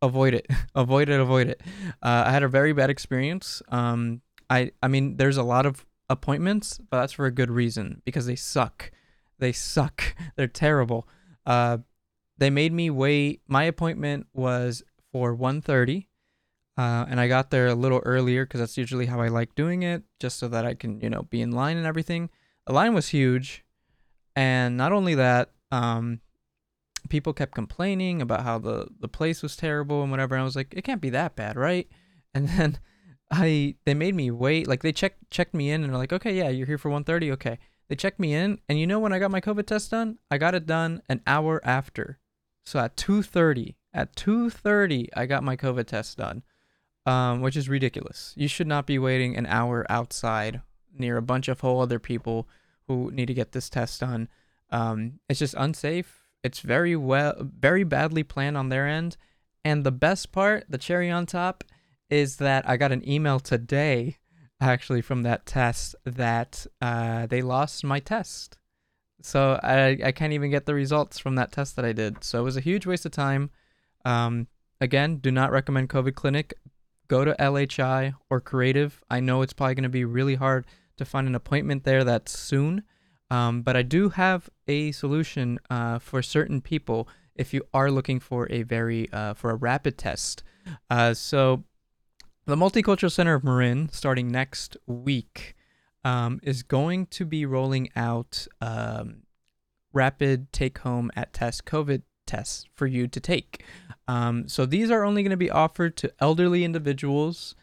avoid 0.00 0.34
it, 0.34 0.46
avoid 0.74 1.08
it, 1.08 1.18
avoid 1.18 1.48
it. 1.48 1.60
Uh, 2.02 2.24
I 2.26 2.30
had 2.30 2.42
a 2.42 2.48
very 2.48 2.72
bad 2.72 2.90
experience. 2.90 3.62
Um, 3.68 4.20
I 4.48 4.70
I 4.82 4.88
mean, 4.88 5.16
there's 5.16 5.38
a 5.38 5.42
lot 5.42 5.66
of 5.66 5.86
appointments, 6.08 6.78
but 6.90 7.00
that's 7.00 7.14
for 7.14 7.26
a 7.26 7.30
good 7.32 7.50
reason 7.50 8.02
because 8.04 8.26
they 8.26 8.36
suck. 8.36 8.92
They 9.40 9.52
suck. 9.52 10.14
They're 10.36 10.46
terrible. 10.46 11.08
Uh, 11.44 11.78
they 12.38 12.50
made 12.50 12.72
me 12.72 12.90
wait. 12.90 13.42
My 13.48 13.64
appointment 13.64 14.26
was 14.32 14.82
for 15.12 15.36
1.30 15.36 16.06
Uh, 16.76 17.04
and 17.08 17.20
I 17.20 17.28
got 17.28 17.50
there 17.50 17.66
a 17.66 17.74
little 17.74 18.00
earlier 18.04 18.44
because 18.46 18.60
that's 18.60 18.78
usually 18.78 19.06
how 19.06 19.20
I 19.20 19.28
like 19.28 19.54
doing 19.54 19.82
it, 19.82 20.04
just 20.20 20.38
so 20.38 20.48
that 20.48 20.64
I 20.64 20.74
can, 20.74 21.00
you 21.00 21.10
know, 21.10 21.22
be 21.24 21.42
in 21.42 21.50
line 21.50 21.76
and 21.76 21.86
everything. 21.86 22.30
The 22.66 22.72
line 22.72 22.94
was 22.94 23.08
huge, 23.08 23.64
and 24.36 24.76
not 24.76 24.92
only 24.92 25.14
that, 25.16 25.50
um, 25.72 26.20
people 27.08 27.32
kept 27.32 27.54
complaining 27.54 28.22
about 28.22 28.42
how 28.44 28.58
the 28.58 28.88
the 29.00 29.08
place 29.08 29.42
was 29.42 29.56
terrible 29.56 30.02
and 30.02 30.10
whatever. 30.10 30.34
And 30.34 30.42
I 30.42 30.44
was 30.44 30.56
like, 30.56 30.72
it 30.74 30.84
can't 30.84 31.00
be 31.00 31.10
that 31.10 31.36
bad, 31.36 31.56
right? 31.56 31.88
And 32.32 32.48
then 32.48 32.78
I 33.32 33.74
they 33.86 33.94
made 33.94 34.14
me 34.14 34.30
wait. 34.30 34.68
Like 34.68 34.82
they 34.82 34.92
checked 34.92 35.30
checked 35.30 35.52
me 35.52 35.70
in 35.70 35.82
and 35.82 35.92
they're 35.92 35.98
like, 35.98 36.12
okay, 36.12 36.36
yeah, 36.36 36.48
you're 36.48 36.66
here 36.66 36.78
for 36.78 36.90
1:30. 36.90 37.32
Okay. 37.32 37.58
They 37.90 37.96
checked 37.96 38.20
me 38.20 38.34
in, 38.34 38.60
and 38.68 38.78
you 38.78 38.86
know 38.86 39.00
when 39.00 39.12
I 39.12 39.18
got 39.18 39.32
my 39.32 39.40
COVID 39.40 39.66
test 39.66 39.90
done? 39.90 40.20
I 40.30 40.38
got 40.38 40.54
it 40.54 40.64
done 40.64 41.02
an 41.08 41.22
hour 41.26 41.60
after. 41.64 42.20
So 42.64 42.78
at 42.78 42.96
2:30, 42.96 43.74
at 43.92 44.14
2:30, 44.14 45.08
I 45.16 45.26
got 45.26 45.42
my 45.42 45.56
COVID 45.56 45.88
test 45.88 46.16
done, 46.16 46.44
um, 47.04 47.40
which 47.40 47.56
is 47.56 47.68
ridiculous. 47.68 48.32
You 48.36 48.46
should 48.46 48.68
not 48.68 48.86
be 48.86 49.00
waiting 49.00 49.36
an 49.36 49.46
hour 49.46 49.84
outside 49.90 50.62
near 50.96 51.16
a 51.16 51.22
bunch 51.22 51.48
of 51.48 51.60
whole 51.60 51.80
other 51.80 51.98
people 51.98 52.48
who 52.86 53.10
need 53.10 53.26
to 53.26 53.34
get 53.34 53.50
this 53.50 53.68
test 53.68 53.98
done. 53.98 54.28
Um, 54.70 55.18
it's 55.28 55.40
just 55.40 55.54
unsafe. 55.58 56.22
It's 56.44 56.60
very 56.60 56.94
well, 56.94 57.34
very 57.40 57.82
badly 57.82 58.22
planned 58.22 58.56
on 58.56 58.68
their 58.68 58.86
end. 58.86 59.16
And 59.64 59.82
the 59.82 59.90
best 59.90 60.30
part, 60.30 60.64
the 60.68 60.78
cherry 60.78 61.10
on 61.10 61.26
top, 61.26 61.64
is 62.08 62.36
that 62.36 62.68
I 62.68 62.76
got 62.76 62.92
an 62.92 63.08
email 63.08 63.40
today, 63.40 64.18
actually 64.60 65.02
from 65.02 65.22
that 65.22 65.46
test, 65.46 65.94
that 66.04 66.66
uh, 66.80 67.26
they 67.26 67.42
lost 67.42 67.84
my 67.84 68.00
test. 68.00 68.58
So 69.22 69.60
I 69.62 69.98
I 70.04 70.12
can't 70.12 70.32
even 70.32 70.50
get 70.50 70.66
the 70.66 70.74
results 70.74 71.18
from 71.18 71.34
that 71.34 71.52
test 71.52 71.76
that 71.76 71.84
I 71.84 71.92
did. 71.92 72.24
So 72.24 72.40
it 72.40 72.44
was 72.44 72.56
a 72.56 72.60
huge 72.60 72.86
waste 72.86 73.06
of 73.06 73.12
time. 73.12 73.50
Um, 74.04 74.48
again, 74.80 75.16
do 75.16 75.30
not 75.30 75.52
recommend 75.52 75.90
COVID 75.90 76.14
Clinic. 76.14 76.54
Go 77.08 77.24
to 77.24 77.34
LHI 77.38 78.14
or 78.30 78.40
Curative. 78.40 79.02
I 79.10 79.20
know 79.20 79.42
it's 79.42 79.52
probably 79.52 79.74
going 79.74 79.82
to 79.82 79.88
be 79.88 80.04
really 80.04 80.36
hard 80.36 80.64
to 80.96 81.04
find 81.04 81.26
an 81.26 81.34
appointment 81.34 81.84
there 81.84 82.04
that's 82.04 82.38
soon. 82.38 82.84
Um, 83.30 83.62
but 83.62 83.76
I 83.76 83.82
do 83.82 84.10
have 84.10 84.48
a 84.66 84.92
solution 84.92 85.58
uh, 85.70 85.98
for 85.98 86.22
certain 86.22 86.60
people 86.60 87.08
if 87.34 87.54
you 87.54 87.62
are 87.72 87.90
looking 87.90 88.20
for 88.20 88.50
a 88.50 88.62
very 88.62 89.10
uh, 89.12 89.34
for 89.34 89.50
a 89.50 89.54
rapid 89.54 89.96
test. 89.98 90.42
Uh, 90.90 91.14
so 91.14 91.64
the 92.50 92.56
Multicultural 92.56 93.12
Center 93.12 93.34
of 93.34 93.44
Marin, 93.44 93.88
starting 93.92 94.28
next 94.28 94.76
week, 94.84 95.54
um, 96.04 96.40
is 96.42 96.64
going 96.64 97.06
to 97.06 97.24
be 97.24 97.46
rolling 97.46 97.90
out 97.94 98.48
um, 98.60 99.22
rapid 99.92 100.52
take 100.52 100.78
home 100.78 101.12
at 101.14 101.32
test 101.32 101.64
COVID 101.64 102.02
tests 102.26 102.66
for 102.74 102.88
you 102.88 103.06
to 103.06 103.20
take. 103.20 103.62
Um, 104.08 104.48
so 104.48 104.66
these 104.66 104.90
are 104.90 105.04
only 105.04 105.22
going 105.22 105.30
to 105.30 105.36
be 105.36 105.50
offered 105.50 105.96
to 105.98 106.12
elderly 106.18 106.64
individuals, 106.64 107.54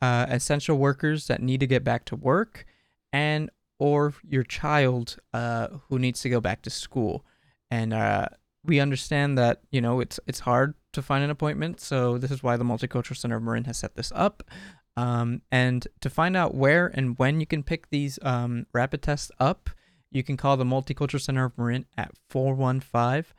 uh, 0.00 0.26
essential 0.28 0.78
workers 0.78 1.26
that 1.26 1.42
need 1.42 1.58
to 1.58 1.66
get 1.66 1.82
back 1.82 2.04
to 2.04 2.14
work, 2.14 2.66
and 3.12 3.50
or 3.80 4.14
your 4.22 4.44
child 4.44 5.16
uh, 5.34 5.68
who 5.88 5.98
needs 5.98 6.20
to 6.20 6.28
go 6.28 6.40
back 6.40 6.62
to 6.62 6.70
school. 6.70 7.24
And 7.68 7.92
uh, 7.92 8.28
we 8.64 8.78
understand 8.78 9.36
that 9.38 9.62
you 9.72 9.80
know 9.80 9.98
it's 9.98 10.20
it's 10.28 10.40
hard 10.40 10.74
to 10.96 11.02
find 11.02 11.22
an 11.22 11.30
appointment, 11.30 11.80
so 11.80 12.18
this 12.18 12.30
is 12.30 12.42
why 12.42 12.56
the 12.56 12.64
Multicultural 12.64 13.16
Center 13.16 13.36
of 13.36 13.42
Marin 13.42 13.64
has 13.64 13.78
set 13.78 13.94
this 13.94 14.12
up. 14.14 14.42
Um, 14.96 15.42
and 15.52 15.86
to 16.00 16.10
find 16.10 16.36
out 16.36 16.54
where 16.54 16.86
and 16.86 17.18
when 17.18 17.38
you 17.38 17.46
can 17.46 17.62
pick 17.62 17.90
these 17.90 18.18
um, 18.22 18.66
rapid 18.72 19.02
tests 19.02 19.30
up, 19.38 19.70
you 20.10 20.22
can 20.22 20.36
call 20.36 20.56
the 20.56 20.64
Multicultural 20.64 21.20
Center 21.20 21.44
of 21.44 21.58
Marin 21.58 21.84
at 21.96 22.12
415 22.30 23.32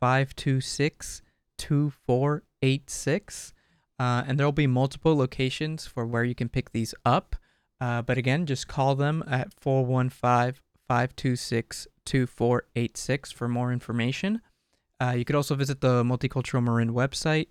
526 0.00 1.22
2486. 1.56 3.52
Uh, 3.98 4.24
and 4.26 4.38
there 4.38 4.46
will 4.46 4.52
be 4.52 4.66
multiple 4.66 5.16
locations 5.16 5.86
for 5.86 6.04
where 6.04 6.24
you 6.24 6.34
can 6.34 6.48
pick 6.48 6.72
these 6.72 6.94
up. 7.06 7.36
Uh, 7.80 8.02
but 8.02 8.18
again, 8.18 8.44
just 8.44 8.66
call 8.66 8.96
them 8.96 9.22
at 9.28 9.54
415 9.54 10.60
526 10.88 11.86
2486 12.04 13.32
for 13.32 13.48
more 13.48 13.72
information. 13.72 14.40
Uh, 15.00 15.14
you 15.16 15.24
could 15.24 15.36
also 15.36 15.54
visit 15.54 15.80
the 15.80 16.02
Multicultural 16.02 16.62
Marin 16.62 16.92
website. 16.92 17.48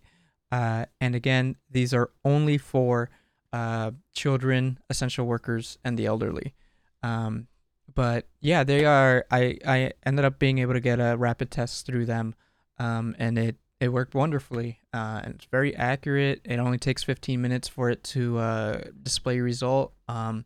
Uh, 0.51 0.85
and 1.01 1.15
again, 1.15 1.55
these 1.69 1.93
are 1.93 2.11
only 2.23 2.57
for 2.57 3.09
uh, 3.51 3.91
children, 4.13 4.79
essential 4.89 5.25
workers, 5.25 5.77
and 5.83 5.97
the 5.97 6.05
elderly. 6.05 6.53
Um, 7.01 7.47
but 7.93 8.27
yeah, 8.39 8.63
they 8.63 8.85
are. 8.85 9.25
I 9.29 9.57
I 9.65 9.91
ended 10.05 10.25
up 10.25 10.39
being 10.39 10.59
able 10.59 10.73
to 10.73 10.79
get 10.79 10.99
a 10.99 11.15
rapid 11.17 11.51
test 11.51 11.85
through 11.85 12.05
them, 12.05 12.33
um, 12.79 13.15
and 13.19 13.37
it 13.37 13.57
it 13.79 13.89
worked 13.89 14.15
wonderfully. 14.15 14.79
Uh, 14.93 15.21
and 15.23 15.35
it's 15.35 15.45
very 15.45 15.75
accurate. 15.75 16.41
It 16.45 16.57
only 16.57 16.77
takes 16.77 17.03
15 17.03 17.41
minutes 17.41 17.67
for 17.67 17.89
it 17.89 18.03
to 18.05 18.37
uh, 18.37 18.81
display 19.01 19.39
result. 19.41 19.93
Um, 20.07 20.45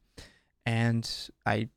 and 0.66 1.10
I 1.46 1.70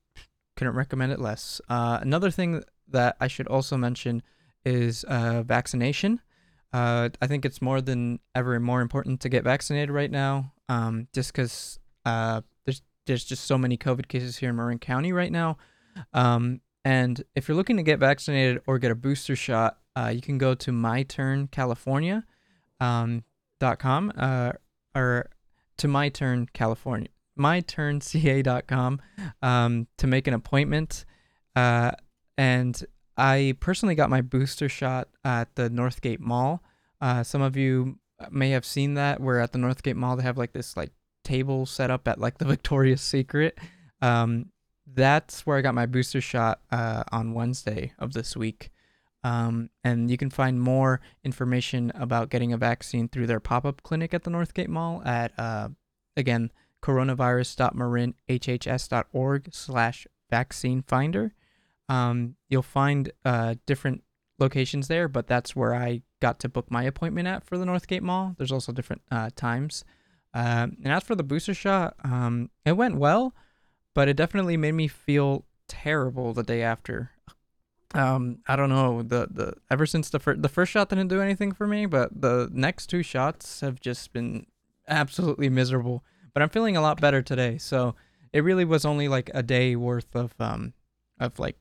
couldn't 0.57 0.75
recommend 0.75 1.13
it 1.13 1.21
less. 1.21 1.61
Uh, 1.69 1.99
another 2.01 2.31
thing 2.31 2.65
that 2.89 3.17
I 3.21 3.29
should 3.29 3.47
also 3.47 3.77
mention 3.77 4.23
is 4.65 5.05
uh, 5.05 5.43
vaccination. 5.43 6.21
Uh, 6.73 7.09
I 7.21 7.27
think 7.27 7.45
it's 7.45 7.61
more 7.61 7.81
than 7.81 8.21
ever 8.35 8.59
more 8.61 8.81
important 8.81 9.21
to 9.21 9.29
get 9.29 9.45
vaccinated 9.45 9.91
right 9.91 10.11
now, 10.11 10.53
um, 10.69 11.09
just 11.13 11.33
because 11.33 11.79
uh, 12.05 12.43
there's 12.65 12.83
there's 13.07 13.25
just 13.25 13.45
so 13.45 13.59
many 13.59 13.77
COVID 13.77 14.09
cases 14.09 14.37
here 14.37 14.51
in 14.51 14.57
Marin 14.57 14.79
County 14.79 15.13
right 15.13 15.33
now. 15.33 15.57
Um, 16.13 16.61
and 16.85 17.23
if 17.35 17.49
you're 17.49 17.57
looking 17.57 17.77
to 17.77 17.83
get 17.83 17.99
vaccinated 17.99 18.63
or 18.67 18.79
get 18.79 18.91
a 18.91 18.95
booster 18.95 19.35
shot, 19.35 19.79
uh, 19.97 20.13
you 20.15 20.21
can 20.21 20.39
go 20.39 20.55
to 20.55 20.71
myturncalifornia.com 20.71 22.25
um, 22.81 23.25
.com, 23.79 24.13
uh, 24.17 24.53
or 24.95 25.29
to 25.77 25.87
myturncalifornia 25.87 27.09
myturnca.com 27.39 29.01
um, 29.43 29.87
to 29.97 30.07
make 30.07 30.27
an 30.27 30.35
appointment. 30.35 31.05
Uh, 31.57 31.93
and 32.37 32.85
I 33.21 33.55
personally 33.61 33.95
got 33.95 34.09
my 34.09 34.23
booster 34.23 34.69
shot 34.69 35.09
at 35.25 35.55
the 35.55 35.69
Northgate 35.69 36.21
Mall. 36.21 36.63
Uh, 37.03 37.23
some 37.23 37.43
of 37.43 37.57
you 37.57 37.99
may 38.31 38.51
have 38.51 38.65
seen 38.65 38.95
that. 38.95 39.21
Where 39.21 39.41
at 39.41 39.53
the 39.53 39.59
Northgate 39.59 39.97
Mall, 39.97 40.17
they 40.17 40.23
have 40.23 40.39
like 40.39 40.53
this 40.53 40.75
like 40.75 40.93
table 41.23 41.67
set 41.67 41.91
up 41.91 42.09
at 42.09 42.19
like 42.19 42.39
the 42.39 42.45
Victoria's 42.47 43.03
Secret. 43.03 43.59
Um, 44.01 44.47
that's 44.87 45.45
where 45.47 45.59
I 45.59 45.61
got 45.61 45.75
my 45.75 45.85
booster 45.87 46.23
shot 46.23 46.61
uh, 46.73 47.05
on 47.13 47.35
Wednesday 47.35 47.93
of 47.99 48.15
this 48.15 48.37
week. 48.37 48.71
Um, 49.23 49.69
and 49.85 50.11
you 50.11 50.17
can 50.17 50.31
find 50.31 50.59
more 50.59 51.03
information 51.23 51.93
about 51.95 52.31
getting 52.31 52.55
a 52.55 52.57
vaccine 52.57 53.07
through 53.07 53.27
their 53.27 53.39
pop-up 53.39 53.83
clinic 53.83 54.15
at 54.15 54.23
the 54.23 54.31
Northgate 54.31 54.69
Mall 54.69 55.03
at 55.05 55.39
uh, 55.39 55.69
again 56.17 56.51
coronavirus.marinhhs.org 56.83 59.49
slash 59.53 60.07
vaccine 60.31 60.83
finder. 60.83 61.35
Um, 61.91 62.37
you'll 62.49 62.63
find 62.63 63.11
uh, 63.25 63.57
different 63.67 64.05
locations 64.39 64.87
there, 64.87 65.09
but 65.09 65.27
that's 65.27 65.57
where 65.57 65.75
I 65.75 66.03
got 66.21 66.39
to 66.41 66.49
book 66.49 66.71
my 66.71 66.85
appointment 66.85 67.27
at 67.27 67.45
for 67.45 67.59
the 67.59 67.65
Northgate 67.65 68.01
Mall. 68.03 68.37
There's 68.39 68.53
also 68.53 68.71
different 68.71 69.03
uh, 69.11 69.31
times. 69.35 69.85
Um, 70.33 70.77
and 70.85 70.93
as 70.93 71.03
for 71.03 71.17
the 71.17 71.25
booster 71.25 71.53
shot, 71.53 71.97
um, 72.05 72.51
it 72.65 72.77
went 72.77 72.95
well, 72.95 73.35
but 73.93 74.09
it 74.09 74.17
definitely 74.17 74.57
made 74.57 74.75
me 74.75 74.87
feel 74.87 75.45
terrible 75.67 76.33
the 76.33 76.45
day 76.45 76.63
after. 76.63 77.11
Um, 77.93 78.39
I 78.47 78.55
don't 78.55 78.69
know 78.69 79.03
the 79.03 79.27
the 79.29 79.55
ever 79.69 79.85
since 79.85 80.11
the 80.11 80.21
first 80.21 80.43
the 80.43 80.49
first 80.49 80.71
shot 80.71 80.91
didn't 80.91 81.09
do 81.09 81.21
anything 81.21 81.51
for 81.51 81.67
me, 81.67 81.87
but 81.87 82.21
the 82.23 82.49
next 82.53 82.87
two 82.87 83.03
shots 83.03 83.63
have 83.63 83.81
just 83.81 84.13
been 84.13 84.47
absolutely 84.87 85.49
miserable. 85.49 86.05
But 86.33 86.45
I'm 86.45 86.51
feeling 86.51 86.77
a 86.77 86.81
lot 86.81 87.01
better 87.01 87.21
today, 87.21 87.59
so 87.59 87.97
it 88.33 88.45
really 88.45 88.65
was 88.65 88.85
only 88.85 89.09
like 89.09 89.29
a 89.35 89.43
day 89.43 89.75
worth 89.75 90.15
of 90.15 90.35
um 90.39 90.73
of 91.19 91.41
like 91.41 91.57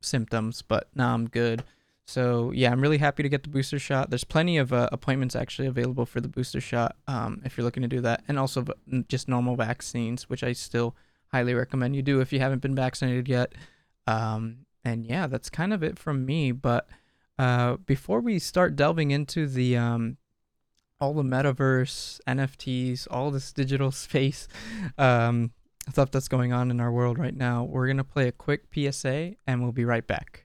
symptoms, 0.00 0.62
but 0.62 0.88
now 0.94 1.14
I'm 1.14 1.28
good. 1.28 1.64
So 2.06 2.52
yeah, 2.52 2.72
I'm 2.72 2.80
really 2.80 2.98
happy 2.98 3.22
to 3.22 3.28
get 3.28 3.42
the 3.42 3.50
booster 3.50 3.78
shot. 3.78 4.08
There's 4.08 4.24
plenty 4.24 4.56
of 4.56 4.72
uh, 4.72 4.88
appointments 4.92 5.36
actually 5.36 5.68
available 5.68 6.06
for 6.06 6.20
the 6.20 6.28
booster 6.28 6.60
shot 6.60 6.96
um, 7.06 7.42
if 7.44 7.56
you're 7.56 7.64
looking 7.64 7.82
to 7.82 7.88
do 7.88 8.00
that, 8.00 8.24
and 8.28 8.38
also 8.38 8.64
just 9.08 9.28
normal 9.28 9.56
vaccines, 9.56 10.28
which 10.30 10.42
I 10.42 10.54
still 10.54 10.96
highly 11.32 11.52
recommend 11.52 11.94
you 11.94 12.02
do 12.02 12.20
if 12.20 12.32
you 12.32 12.40
haven't 12.40 12.62
been 12.62 12.74
vaccinated 12.74 13.28
yet. 13.28 13.52
Um, 14.06 14.60
and 14.84 15.04
yeah, 15.04 15.26
that's 15.26 15.50
kind 15.50 15.74
of 15.74 15.82
it 15.82 15.98
from 15.98 16.24
me. 16.24 16.50
But 16.50 16.88
uh, 17.38 17.76
before 17.76 18.20
we 18.20 18.38
start 18.38 18.74
delving 18.74 19.10
into 19.10 19.46
the 19.46 19.76
um, 19.76 20.16
all 21.00 21.12
the 21.12 21.22
metaverse, 21.22 22.20
NFTs, 22.26 23.06
all 23.10 23.30
this 23.30 23.52
digital 23.52 23.90
space, 23.92 24.48
um, 24.96 25.52
stuff 25.90 26.10
that's 26.10 26.28
going 26.28 26.52
on 26.52 26.70
in 26.70 26.80
our 26.80 26.92
world 26.92 27.18
right 27.18 27.36
now, 27.36 27.64
we're 27.64 27.86
going 27.86 27.98
to 27.98 28.04
play 28.04 28.28
a 28.28 28.32
quick 28.32 28.64
PSA 28.72 29.34
and 29.46 29.62
we'll 29.62 29.72
be 29.72 29.84
right 29.84 30.06
back. 30.06 30.44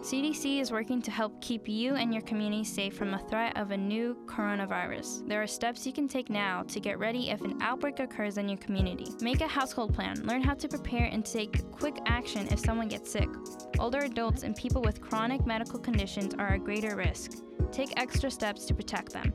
CDC 0.00 0.60
is 0.60 0.70
working 0.70 1.00
to 1.00 1.10
help 1.10 1.40
keep 1.40 1.66
you 1.66 1.94
and 1.94 2.12
your 2.12 2.22
community 2.24 2.64
safe 2.64 2.94
from 2.94 3.10
the 3.10 3.18
threat 3.18 3.56
of 3.56 3.70
a 3.70 3.76
new 3.76 4.14
coronavirus. 4.26 5.26
There 5.26 5.40
are 5.40 5.46
steps 5.46 5.86
you 5.86 5.92
can 5.92 6.08
take 6.08 6.28
now 6.28 6.62
to 6.64 6.80
get 6.80 6.98
ready 6.98 7.30
if 7.30 7.40
an 7.40 7.56
outbreak 7.62 8.00
occurs 8.00 8.36
in 8.36 8.48
your 8.48 8.58
community. 8.58 9.06
Make 9.22 9.40
a 9.40 9.46
household 9.46 9.94
plan, 9.94 10.26
learn 10.26 10.42
how 10.42 10.54
to 10.54 10.68
prepare 10.68 11.06
and 11.06 11.24
take 11.24 11.70
quick 11.70 11.96
action 12.04 12.48
if 12.50 12.58
someone 12.58 12.88
gets 12.88 13.10
sick. 13.10 13.28
Older 13.78 14.00
adults 14.00 14.42
and 14.42 14.54
people 14.54 14.82
with 14.82 15.00
chronic 15.00 15.46
medical 15.46 15.78
conditions 15.78 16.34
are 16.34 16.54
at 16.54 16.64
greater 16.64 16.96
risk. 16.96 17.38
Take 17.72 17.98
extra 17.98 18.30
steps 18.30 18.66
to 18.66 18.74
protect 18.74 19.12
them. 19.12 19.32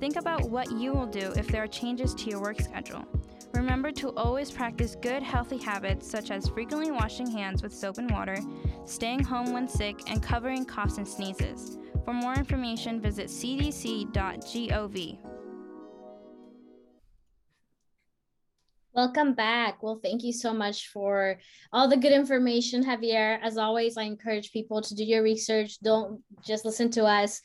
Think 0.00 0.16
about 0.16 0.48
what 0.48 0.70
you 0.70 0.92
will 0.92 1.06
do 1.06 1.32
if 1.36 1.48
there 1.48 1.64
are 1.64 1.68
changes 1.68 2.14
to 2.14 2.30
your 2.30 2.40
work 2.40 2.60
schedule. 2.60 3.04
Remember 3.54 3.90
to 3.92 4.10
always 4.16 4.50
practice 4.50 4.96
good, 5.00 5.22
healthy 5.22 5.58
habits 5.58 6.08
such 6.08 6.30
as 6.30 6.48
frequently 6.48 6.90
washing 6.90 7.30
hands 7.30 7.62
with 7.62 7.74
soap 7.74 7.98
and 7.98 8.10
water, 8.10 8.36
staying 8.84 9.24
home 9.24 9.52
when 9.52 9.68
sick, 9.68 10.00
and 10.06 10.22
covering 10.22 10.64
coughs 10.64 10.98
and 10.98 11.08
sneezes. 11.08 11.78
For 12.04 12.12
more 12.12 12.34
information, 12.34 13.00
visit 13.00 13.28
cdc.gov. 13.28 15.18
Welcome 18.94 19.34
back. 19.34 19.80
Well, 19.80 20.00
thank 20.02 20.24
you 20.24 20.32
so 20.32 20.52
much 20.52 20.88
for 20.88 21.38
all 21.72 21.88
the 21.88 21.96
good 21.96 22.10
information, 22.10 22.82
Javier. 22.84 23.38
As 23.42 23.56
always, 23.56 23.96
I 23.96 24.02
encourage 24.02 24.50
people 24.50 24.82
to 24.82 24.94
do 24.94 25.04
your 25.04 25.22
research. 25.22 25.78
Don't 25.80 26.20
just 26.44 26.64
listen 26.64 26.90
to 26.90 27.04
us. 27.04 27.40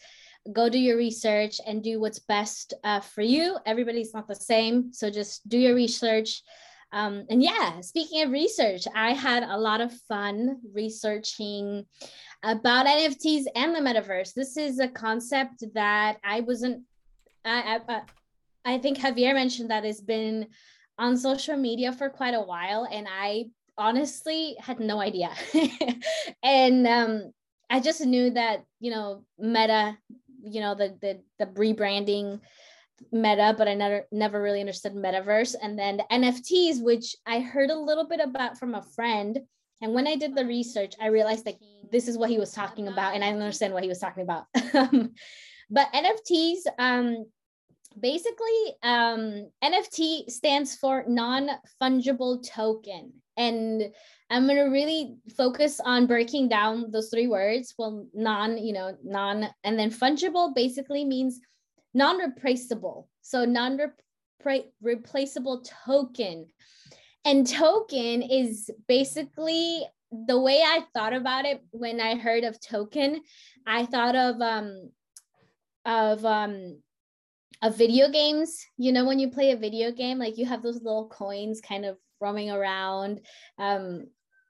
Go 0.52 0.70
do 0.70 0.80
your 0.80 0.98
research 0.98 1.62
and 1.66 1.84
do 1.84 2.00
what's 2.00 2.20
best 2.20 2.74
uh, 2.84 3.00
for 3.00 3.22
you. 3.22 3.58
Everybody's 3.66 4.14
not 4.14 4.28
the 4.28 4.36
same. 4.36 4.92
So 4.92 5.10
just 5.10 5.48
do 5.48 5.58
your 5.58 5.76
research. 5.76 6.42
Um, 6.92 7.26
and 7.30 7.42
yeah, 7.42 7.82
speaking 7.82 8.22
of 8.22 8.32
research, 8.32 8.86
I 8.96 9.14
had 9.14 9.44
a 9.44 9.58
lot 9.58 9.82
of 9.82 9.92
fun 10.08 10.60
researching 10.74 11.86
about 12.44 12.86
NFTs 12.86 13.46
and 13.56 13.74
the 13.74 13.80
metaverse. 13.80 14.34
This 14.34 14.58
is 14.58 14.80
a 14.80 14.88
concept 14.88 15.64
that 15.74 16.18
I 16.24 16.42
wasn't, 16.42 16.84
I, 17.46 17.80
I, 17.88 18.02
I 18.66 18.78
think 18.78 19.00
Javier 19.00 19.34
mentioned 19.34 19.72
that 19.72 19.86
it's 19.86 20.02
been 20.02 20.48
on 21.00 21.18
social 21.18 21.58
media 21.58 21.92
for 21.92 22.10
quite 22.10 22.36
a 22.36 22.42
while 22.42 22.88
and 22.92 23.08
I 23.10 23.46
honestly 23.78 24.56
had 24.60 24.80
no 24.80 25.00
idea. 25.00 25.32
and 26.44 26.88
um, 26.88 27.34
I 27.70 27.80
just 27.80 28.06
knew 28.06 28.30
that, 28.32 28.66
you 28.80 28.92
know, 28.92 29.26
Meta, 29.40 29.98
you 30.44 30.62
know, 30.62 30.76
the 30.76 30.96
the 31.02 31.22
the 31.40 31.46
rebranding 31.48 32.40
Meta, 33.12 33.56
but 33.58 33.68
I 33.68 33.74
never 33.74 34.06
never 34.12 34.42
really 34.42 34.60
understood 34.60 34.94
metaverse. 34.94 35.56
And 35.62 35.78
then 35.78 35.98
the 35.98 36.06
NFTs, 36.12 36.82
which 36.82 37.16
I 37.26 37.40
heard 37.40 37.70
a 37.70 37.78
little 37.78 38.08
bit 38.08 38.20
about 38.20 38.58
from 38.58 38.76
a 38.76 38.84
friend. 38.96 39.40
And 39.82 39.94
when 39.94 40.08
I 40.08 40.16
did 40.16 40.36
the 40.36 40.46
research, 40.46 40.94
I 41.02 41.08
realized 41.08 41.46
that 41.46 41.56
this 41.92 42.08
is 42.08 42.18
what 42.18 42.30
he 42.30 42.40
was 42.40 42.52
talking 42.52 42.88
about, 42.88 43.16
and 43.16 43.24
I 43.24 43.32
don't 43.32 43.42
understand 43.42 43.74
what 43.74 43.84
he 43.84 43.90
was 43.90 44.00
talking 44.00 44.24
about. 44.24 44.46
but 45.70 45.88
NFTs, 45.94 46.60
um, 46.80 47.26
basically 48.00 48.76
um, 48.84 49.50
nft 49.64 50.30
stands 50.30 50.76
for 50.76 51.04
non-fungible 51.08 52.48
token. 52.48 53.14
And 53.36 53.92
i'm 54.30 54.46
going 54.46 54.58
to 54.58 54.66
really 54.66 55.16
focus 55.36 55.80
on 55.84 56.06
breaking 56.08 56.50
down 56.50 56.92
those 56.92 57.10
three 57.10 57.26
words. 57.28 57.74
Well 57.78 58.06
non 58.14 58.58
you 58.58 58.74
know 58.74 58.98
non 59.04 59.48
and 59.64 59.80
then 59.80 59.92
fungible 59.92 60.54
basically 60.54 61.06
means 61.06 61.40
non-replaceable. 61.94 63.08
So 63.22 63.46
non-replaceable 63.46 65.64
token. 65.86 66.48
And 67.26 67.48
token 67.48 68.22
is 68.22 68.70
basically 68.88 69.88
the 70.28 70.40
way 70.40 70.62
i 70.64 70.82
thought 70.94 71.14
about 71.14 71.46
it 71.46 71.64
when 71.72 72.00
i 72.00 72.16
heard 72.16 72.44
of 72.44 72.60
token 72.62 73.22
i 73.66 73.86
thought 73.86 74.16
of 74.16 74.40
um 74.42 74.92
of 75.86 76.24
um 76.26 76.78
of 77.64 77.76
video 77.78 78.10
games 78.10 78.66
you 78.78 78.92
know 78.92 79.06
when 79.06 79.18
you 79.18 79.30
play 79.30 79.52
a 79.52 79.58
video 79.58 79.92
game 79.92 80.20
like 80.20 80.38
you 80.38 80.46
have 80.46 80.62
those 80.62 80.84
little 80.84 81.08
coins 81.08 81.62
kind 81.62 81.86
of 81.86 81.98
roaming 82.22 82.52
around. 82.52 83.20
Um 83.58 84.08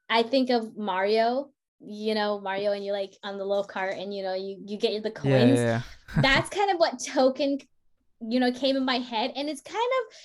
i 0.09 0.21
think 0.21 0.49
of 0.49 0.75
mario 0.75 1.49
you 1.79 2.13
know 2.13 2.39
mario 2.41 2.73
and 2.73 2.83
you're 2.83 2.93
like 2.93 3.13
on 3.23 3.37
the 3.37 3.45
little 3.45 3.63
cart 3.63 3.95
and 3.97 4.13
you 4.13 4.21
know 4.21 4.33
you 4.33 4.57
you 4.65 4.77
get 4.77 5.01
the 5.01 5.09
coins 5.09 5.57
yeah, 5.59 5.65
yeah, 5.65 5.81
yeah. 6.15 6.21
that's 6.21 6.49
kind 6.49 6.69
of 6.69 6.77
what 6.77 6.99
token 6.99 7.57
you 8.27 8.39
know 8.39 8.51
came 8.51 8.75
in 8.75 8.85
my 8.85 8.97
head. 8.97 9.31
And 9.35 9.49
it's 9.49 9.61
kind 9.61 9.77
of 9.77 10.15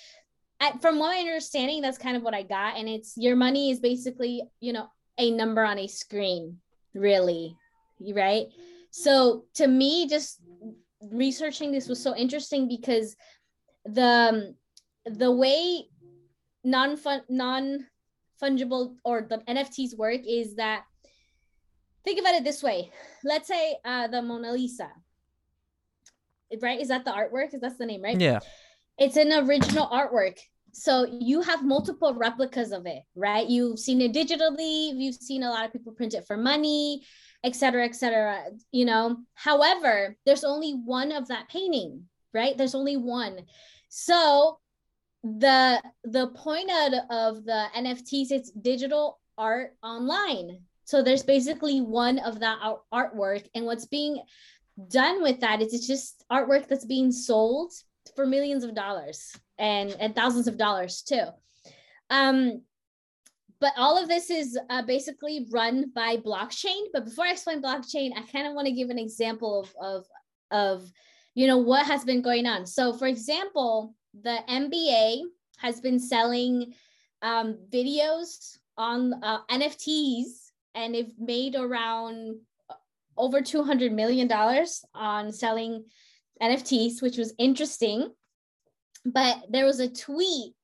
at, 0.60 0.82
from 0.82 0.98
my 0.98 1.18
understanding 1.18 1.80
that's 1.80 1.98
kind 1.98 2.16
of 2.16 2.22
what 2.22 2.34
i 2.34 2.42
got. 2.42 2.76
And 2.76 2.88
it's 2.88 3.14
your 3.16 3.36
money 3.36 3.70
is 3.70 3.80
basically 3.80 4.42
you 4.60 4.72
know 4.72 4.88
a 5.18 5.30
number 5.30 5.64
on 5.64 5.78
a 5.78 5.86
screen 5.86 6.58
really 6.94 7.56
right? 8.14 8.46
So 8.90 9.44
to 9.54 9.66
me 9.66 10.06
just 10.08 10.40
researching 11.00 11.72
this 11.72 11.88
was 11.88 12.02
so 12.02 12.16
interesting 12.16 12.68
because 12.68 13.16
the 13.84 14.54
the 15.04 15.30
way 15.30 15.88
non 16.64 16.96
fun 16.96 17.22
non 17.28 17.86
fungible 18.42 18.96
or 19.04 19.26
the 19.28 19.38
NFTs 19.48 19.96
work 19.96 20.20
is 20.26 20.56
that 20.56 20.84
think 22.04 22.20
about 22.20 22.34
it 22.34 22.44
this 22.44 22.62
way. 22.62 22.90
Let's 23.24 23.48
say 23.48 23.76
uh, 23.84 24.08
the 24.08 24.22
Mona 24.22 24.52
Lisa, 24.52 24.88
right? 26.62 26.80
Is 26.80 26.88
that 26.88 27.04
the 27.04 27.10
artwork? 27.10 27.54
Is 27.54 27.60
that 27.60 27.78
the 27.78 27.86
name, 27.86 28.02
right? 28.02 28.20
Yeah. 28.20 28.40
It's 28.98 29.16
an 29.16 29.32
original 29.32 29.86
artwork. 29.88 30.38
So 30.72 31.06
you 31.20 31.40
have 31.42 31.64
multiple 31.64 32.14
replicas 32.14 32.72
of 32.72 32.86
it, 32.86 33.02
right? 33.14 33.48
You've 33.48 33.78
seen 33.78 34.00
it 34.00 34.12
digitally. 34.12 34.92
You've 34.94 35.16
seen 35.16 35.42
a 35.42 35.50
lot 35.50 35.64
of 35.64 35.72
people 35.72 35.92
print 35.92 36.14
it 36.14 36.26
for 36.26 36.36
money 36.36 37.02
et 37.44 37.54
cetera, 37.54 37.84
et 37.84 37.94
cetera, 37.94 38.44
you 38.72 38.84
know. 38.84 39.16
However, 39.34 40.16
there's 40.26 40.44
only 40.44 40.72
one 40.72 41.12
of 41.12 41.28
that 41.28 41.48
painting, 41.48 42.04
right? 42.34 42.56
There's 42.56 42.74
only 42.74 42.96
one. 42.96 43.40
So 43.88 44.58
the 45.22 45.82
the 46.04 46.28
point 46.28 46.70
of, 47.10 47.44
the 47.44 47.66
NFTs, 47.76 48.30
it's 48.30 48.50
digital 48.50 49.18
art 49.36 49.74
online. 49.82 50.60
So 50.84 51.02
there's 51.02 51.22
basically 51.22 51.80
one 51.80 52.18
of 52.18 52.40
that 52.40 52.58
artwork, 52.92 53.46
and 53.54 53.66
what's 53.66 53.86
being 53.86 54.22
done 54.88 55.22
with 55.22 55.40
that 55.40 55.60
is 55.60 55.74
it's 55.74 55.86
just 55.86 56.24
artwork 56.30 56.68
that's 56.68 56.84
being 56.84 57.10
sold 57.12 57.72
for 58.14 58.26
millions 58.26 58.64
of 58.64 58.74
dollars 58.74 59.34
and 59.58 59.90
and 60.00 60.14
thousands 60.14 60.48
of 60.48 60.56
dollars 60.56 61.02
too. 61.02 61.24
Um, 62.10 62.62
but 63.60 63.72
all 63.76 64.00
of 64.00 64.08
this 64.08 64.30
is 64.30 64.58
uh, 64.70 64.82
basically 64.82 65.46
run 65.50 65.90
by 65.94 66.16
blockchain. 66.16 66.84
But 66.92 67.04
before 67.04 67.26
I 67.26 67.32
explain 67.32 67.62
blockchain, 67.62 68.12
I 68.16 68.22
kind 68.30 68.46
of 68.46 68.54
want 68.54 68.66
to 68.66 68.72
give 68.72 68.90
an 68.90 68.98
example 68.98 69.60
of, 69.60 69.74
of, 69.80 70.06
of, 70.50 70.92
you 71.34 71.46
know, 71.46 71.58
what 71.58 71.86
has 71.86 72.04
been 72.04 72.22
going 72.22 72.46
on. 72.46 72.66
So 72.66 72.92
for 72.92 73.06
example, 73.06 73.94
the 74.22 74.38
NBA 74.48 75.22
has 75.58 75.80
been 75.80 75.98
selling 75.98 76.72
um, 77.22 77.58
videos 77.68 78.58
on 78.76 79.14
uh, 79.24 79.40
NFTs 79.50 80.50
and 80.74 80.94
they've 80.94 81.12
made 81.18 81.56
around 81.56 82.36
uh, 82.70 82.74
over 83.16 83.40
$200 83.40 83.92
million 83.92 84.30
on 84.94 85.32
selling 85.32 85.84
NFTs, 86.40 87.02
which 87.02 87.18
was 87.18 87.34
interesting. 87.38 88.12
But 89.04 89.38
there 89.50 89.64
was 89.64 89.80
a 89.80 89.88
tweet 89.88 90.54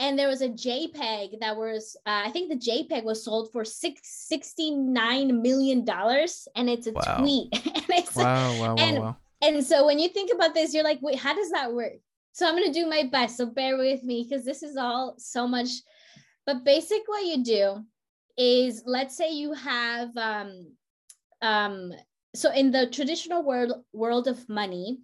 and 0.00 0.18
there 0.18 0.28
was 0.28 0.40
a 0.40 0.48
JPEG 0.48 1.40
that 1.40 1.56
was, 1.56 1.94
uh, 2.06 2.22
I 2.24 2.30
think 2.30 2.48
the 2.48 2.56
JPEG 2.56 3.04
was 3.04 3.22
sold 3.22 3.52
for 3.52 3.66
six 3.66 4.00
sixty 4.04 4.70
nine 4.70 5.42
million 5.42 5.84
dollars, 5.84 6.48
and 6.56 6.70
it's 6.70 6.86
a 6.86 6.92
wow. 6.92 7.18
tweet. 7.18 7.48
and 7.66 7.84
it's 7.90 8.16
wow, 8.16 8.58
wow, 8.58 8.74
and, 8.76 8.98
wow. 8.98 9.16
And 9.42 9.64
so 9.64 9.84
when 9.84 9.98
you 9.98 10.08
think 10.08 10.32
about 10.34 10.54
this, 10.54 10.72
you're 10.72 10.84
like, 10.84 11.00
wait, 11.02 11.18
how 11.18 11.34
does 11.34 11.50
that 11.50 11.72
work? 11.72 11.92
So 12.32 12.48
I'm 12.48 12.54
gonna 12.54 12.72
do 12.72 12.88
my 12.88 13.08
best. 13.12 13.36
So 13.36 13.46
bear 13.46 13.76
with 13.76 14.02
me 14.02 14.26
because 14.26 14.44
this 14.44 14.62
is 14.62 14.78
all 14.78 15.14
so 15.18 15.46
much. 15.46 15.68
But 16.46 16.64
basically, 16.64 17.04
what 17.06 17.26
you 17.26 17.44
do 17.44 17.84
is, 18.38 18.82
let's 18.86 19.16
say 19.16 19.32
you 19.32 19.52
have, 19.52 20.16
um, 20.16 20.72
um, 21.42 21.92
so 22.34 22.50
in 22.52 22.70
the 22.70 22.86
traditional 22.86 23.42
world 23.42 23.84
world 23.92 24.28
of 24.28 24.48
money, 24.48 25.00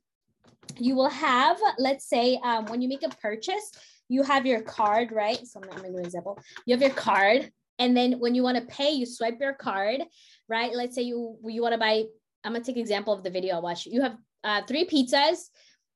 you 0.79 0.95
will 0.95 1.11
have, 1.11 1.59
let's 1.79 2.09
say, 2.09 2.41
um, 2.43 2.65
when 2.67 2.81
you 2.81 2.89
make 2.89 3.03
a 3.03 3.11
purchase 3.11 3.71
you 4.09 4.23
have 4.23 4.47
your 4.47 4.63
card, 4.63 5.13
right? 5.13 5.45
So 5.47 5.61
I'm 5.61 5.69
gonna 5.69 5.89
an 5.89 6.05
example. 6.05 6.39
You 6.65 6.75
have 6.75 6.83
your 6.83 6.91
card, 6.91 7.51
and 7.79 7.97
then 7.97 8.19
when 8.19 8.35
you 8.35 8.43
want 8.43 8.59
to 8.59 8.65
pay, 8.67 8.91
you 8.91 9.07
swipe 9.07 9.39
your 9.41 9.55
card, 9.55 10.03
right? 10.49 10.73
Let's 10.73 10.95
say 10.95 11.03
you 11.03 11.39
you 11.45 11.63
want 11.63 11.73
to 11.73 11.79
buy. 11.79 12.05
I'm 12.45 12.53
gonna 12.53 12.65
take 12.65 12.77
an 12.77 12.83
example 12.83 13.13
of 13.13 13.23
the 13.23 13.31
video 13.31 13.57
I 13.57 13.61
watched. 13.61 13.87
You 13.87 14.03
have 14.03 14.17
uh, 14.45 14.63
three 14.67 14.87
pizzas, 14.87 15.51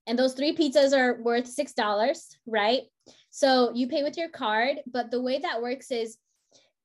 and 0.07 0.19
those 0.19 0.35
three 0.35 0.57
pizzas 0.57 0.97
are 0.97 1.23
worth 1.23 1.47
six 1.47 1.73
dollars, 1.73 2.37
right? 2.47 2.83
So 3.31 3.73
you 3.75 3.89
pay 3.89 4.03
with 4.03 4.17
your 4.17 4.29
card, 4.29 4.79
but 4.91 5.11
the 5.11 5.23
way 5.23 5.39
that 5.39 5.63
works 5.63 5.91
is 5.91 6.19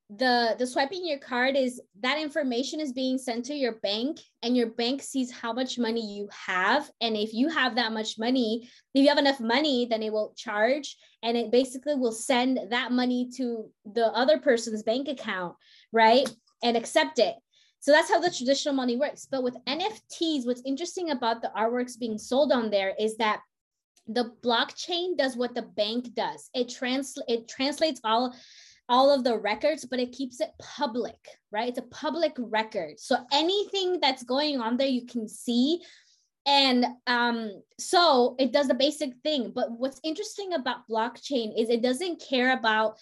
the 0.09 0.55
the 0.59 0.67
swiping 0.67 1.05
your 1.05 1.17
card 1.17 1.55
is 1.55 1.81
that 2.01 2.19
information 2.19 2.79
is 2.79 2.93
being 2.93 3.17
sent 3.17 3.45
to 3.45 3.55
your 3.55 3.79
bank 3.81 4.19
and 4.43 4.55
your 4.55 4.67
bank 4.67 5.01
sees 5.01 5.31
how 5.31 5.51
much 5.51 5.79
money 5.79 6.15
you 6.15 6.29
have. 6.31 6.89
And 7.01 7.17
if 7.17 7.33
you 7.33 7.49
have 7.49 7.75
that 7.75 7.91
much 7.91 8.19
money 8.19 8.69
if 8.93 9.01
you 9.01 9.09
have 9.09 9.17
enough 9.17 9.39
money 9.39 9.87
then 9.89 10.03
it 10.03 10.13
will 10.13 10.33
charge 10.37 10.95
and 11.23 11.35
it 11.35 11.51
basically 11.51 11.95
will 11.95 12.11
send 12.11 12.59
that 12.69 12.91
money 12.91 13.31
to 13.37 13.71
the 13.93 14.05
other 14.07 14.37
person's 14.37 14.83
bank 14.83 15.07
account 15.07 15.55
right? 15.91 16.29
And 16.63 16.77
accept 16.77 17.19
it. 17.19 17.35
So 17.79 17.91
that's 17.91 18.09
how 18.09 18.19
the 18.19 18.31
traditional 18.31 18.75
money 18.75 18.97
works. 18.97 19.27
But 19.29 19.41
with 19.41 19.57
nfts 19.65 20.45
what's 20.45 20.61
interesting 20.65 21.09
about 21.09 21.41
the 21.41 21.51
artworks 21.57 21.97
being 21.97 22.19
sold 22.19 22.51
on 22.51 22.69
there 22.69 22.93
is 22.99 23.17
that 23.17 23.41
the 24.07 24.31
blockchain 24.43 25.17
does 25.17 25.35
what 25.35 25.55
the 25.55 25.63
bank 25.63 26.13
does. 26.13 26.51
It 26.53 26.69
trans 26.69 27.17
it 27.27 27.47
translates 27.47 28.01
all 28.03 28.35
all 28.87 29.11
of 29.11 29.23
the 29.23 29.37
records, 29.37 29.85
but 29.85 29.99
it 29.99 30.11
keeps 30.11 30.39
it 30.39 30.51
public, 30.59 31.17
right? 31.51 31.69
It's 31.69 31.79
a 31.79 31.83
public 31.83 32.33
record. 32.37 32.99
So 32.99 33.17
anything 33.31 33.99
that's 33.99 34.23
going 34.23 34.59
on 34.59 34.77
there, 34.77 34.87
you 34.87 35.05
can 35.05 35.27
see 35.27 35.81
and 36.47 36.85
um 37.07 37.51
so 37.79 38.35
it 38.37 38.51
does 38.51 38.67
the 38.67 38.73
basic 38.73 39.11
thing 39.23 39.51
but 39.53 39.71
what's 39.71 39.99
interesting 40.03 40.53
about 40.53 40.87
blockchain 40.87 41.59
is 41.59 41.69
it 41.69 41.81
doesn't 41.81 42.21
care 42.21 42.53
about 42.53 42.97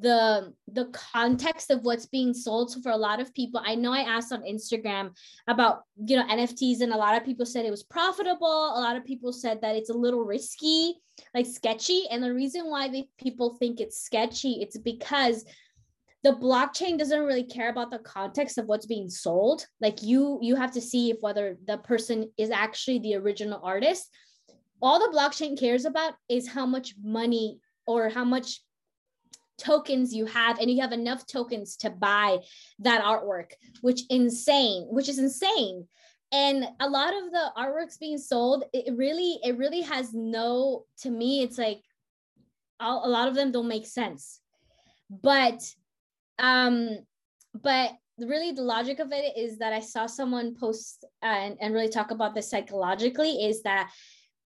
the 0.00 0.52
the 0.72 0.86
context 0.86 1.70
of 1.70 1.82
what's 1.82 2.06
being 2.06 2.34
sold. 2.34 2.70
So 2.70 2.80
for 2.80 2.92
a 2.92 2.96
lot 2.96 3.20
of 3.20 3.32
people 3.34 3.60
i 3.64 3.74
know 3.74 3.92
i 3.92 4.00
asked 4.00 4.32
on 4.32 4.42
instagram 4.42 5.10
about 5.46 5.82
you 5.96 6.16
know 6.16 6.26
nfts 6.26 6.80
and 6.80 6.92
a 6.92 6.96
lot 6.96 7.16
of 7.16 7.24
people 7.24 7.46
said 7.46 7.64
it 7.64 7.70
was 7.70 7.82
profitable. 7.82 8.74
A 8.76 8.80
lot 8.80 8.96
of 8.96 9.04
people 9.04 9.32
said 9.32 9.60
that 9.62 9.76
it's 9.76 9.90
a 9.90 9.94
little 9.94 10.24
risky 10.24 10.94
like 11.34 11.46
sketchy. 11.46 12.04
And 12.10 12.22
the 12.22 12.34
reason 12.34 12.66
why 12.66 12.88
they, 12.88 13.08
people 13.18 13.54
think 13.54 13.80
it's 13.80 14.00
sketchy 14.02 14.58
it's 14.60 14.76
because 14.76 15.44
the 16.22 16.32
blockchain 16.32 16.98
doesn't 16.98 17.24
really 17.24 17.44
care 17.44 17.70
about 17.70 17.90
the 17.90 18.00
context 18.00 18.58
of 18.58 18.66
what's 18.66 18.86
being 18.86 19.08
sold. 19.08 19.66
Like 19.80 20.02
you 20.02 20.38
you 20.42 20.56
have 20.56 20.72
to 20.72 20.80
see 20.80 21.10
if 21.10 21.18
whether 21.20 21.56
the 21.66 21.78
person 21.78 22.32
is 22.36 22.50
actually 22.50 22.98
the 22.98 23.14
original 23.14 23.60
artist. 23.62 24.10
All 24.82 24.98
the 24.98 25.16
blockchain 25.16 25.58
cares 25.58 25.84
about 25.84 26.14
is 26.28 26.48
how 26.48 26.66
much 26.66 26.94
money 27.02 27.60
or 27.86 28.08
how 28.08 28.24
much 28.24 28.60
tokens 29.58 30.14
you 30.14 30.26
have 30.26 30.58
and 30.58 30.70
you 30.70 30.80
have 30.80 30.92
enough 30.92 31.26
tokens 31.26 31.76
to 31.76 31.90
buy 31.90 32.38
that 32.78 33.02
artwork 33.02 33.52
which 33.80 34.02
insane 34.10 34.86
which 34.90 35.08
is 35.08 35.18
insane. 35.18 35.86
And 36.32 36.66
a 36.80 36.88
lot 36.88 37.14
of 37.14 37.30
the 37.30 37.52
artworks 37.56 37.98
being 37.98 38.18
sold 38.18 38.64
it 38.72 38.94
really 38.96 39.38
it 39.42 39.56
really 39.56 39.82
has 39.82 40.12
no 40.12 40.84
to 40.98 41.10
me 41.10 41.42
it's 41.42 41.58
like 41.58 41.80
a 42.80 42.92
lot 42.92 43.28
of 43.28 43.34
them 43.34 43.52
don't 43.52 43.68
make 43.68 43.86
sense. 43.86 44.40
But 45.10 45.62
um 46.38 46.98
but 47.54 47.92
really 48.18 48.52
the 48.52 48.62
logic 48.62 48.98
of 48.98 49.12
it 49.12 49.36
is 49.36 49.58
that 49.58 49.72
i 49.72 49.80
saw 49.80 50.06
someone 50.06 50.54
post 50.54 51.04
uh, 51.22 51.26
and, 51.26 51.56
and 51.60 51.74
really 51.74 51.88
talk 51.88 52.10
about 52.10 52.34
this 52.34 52.48
psychologically 52.48 53.44
is 53.44 53.62
that 53.62 53.90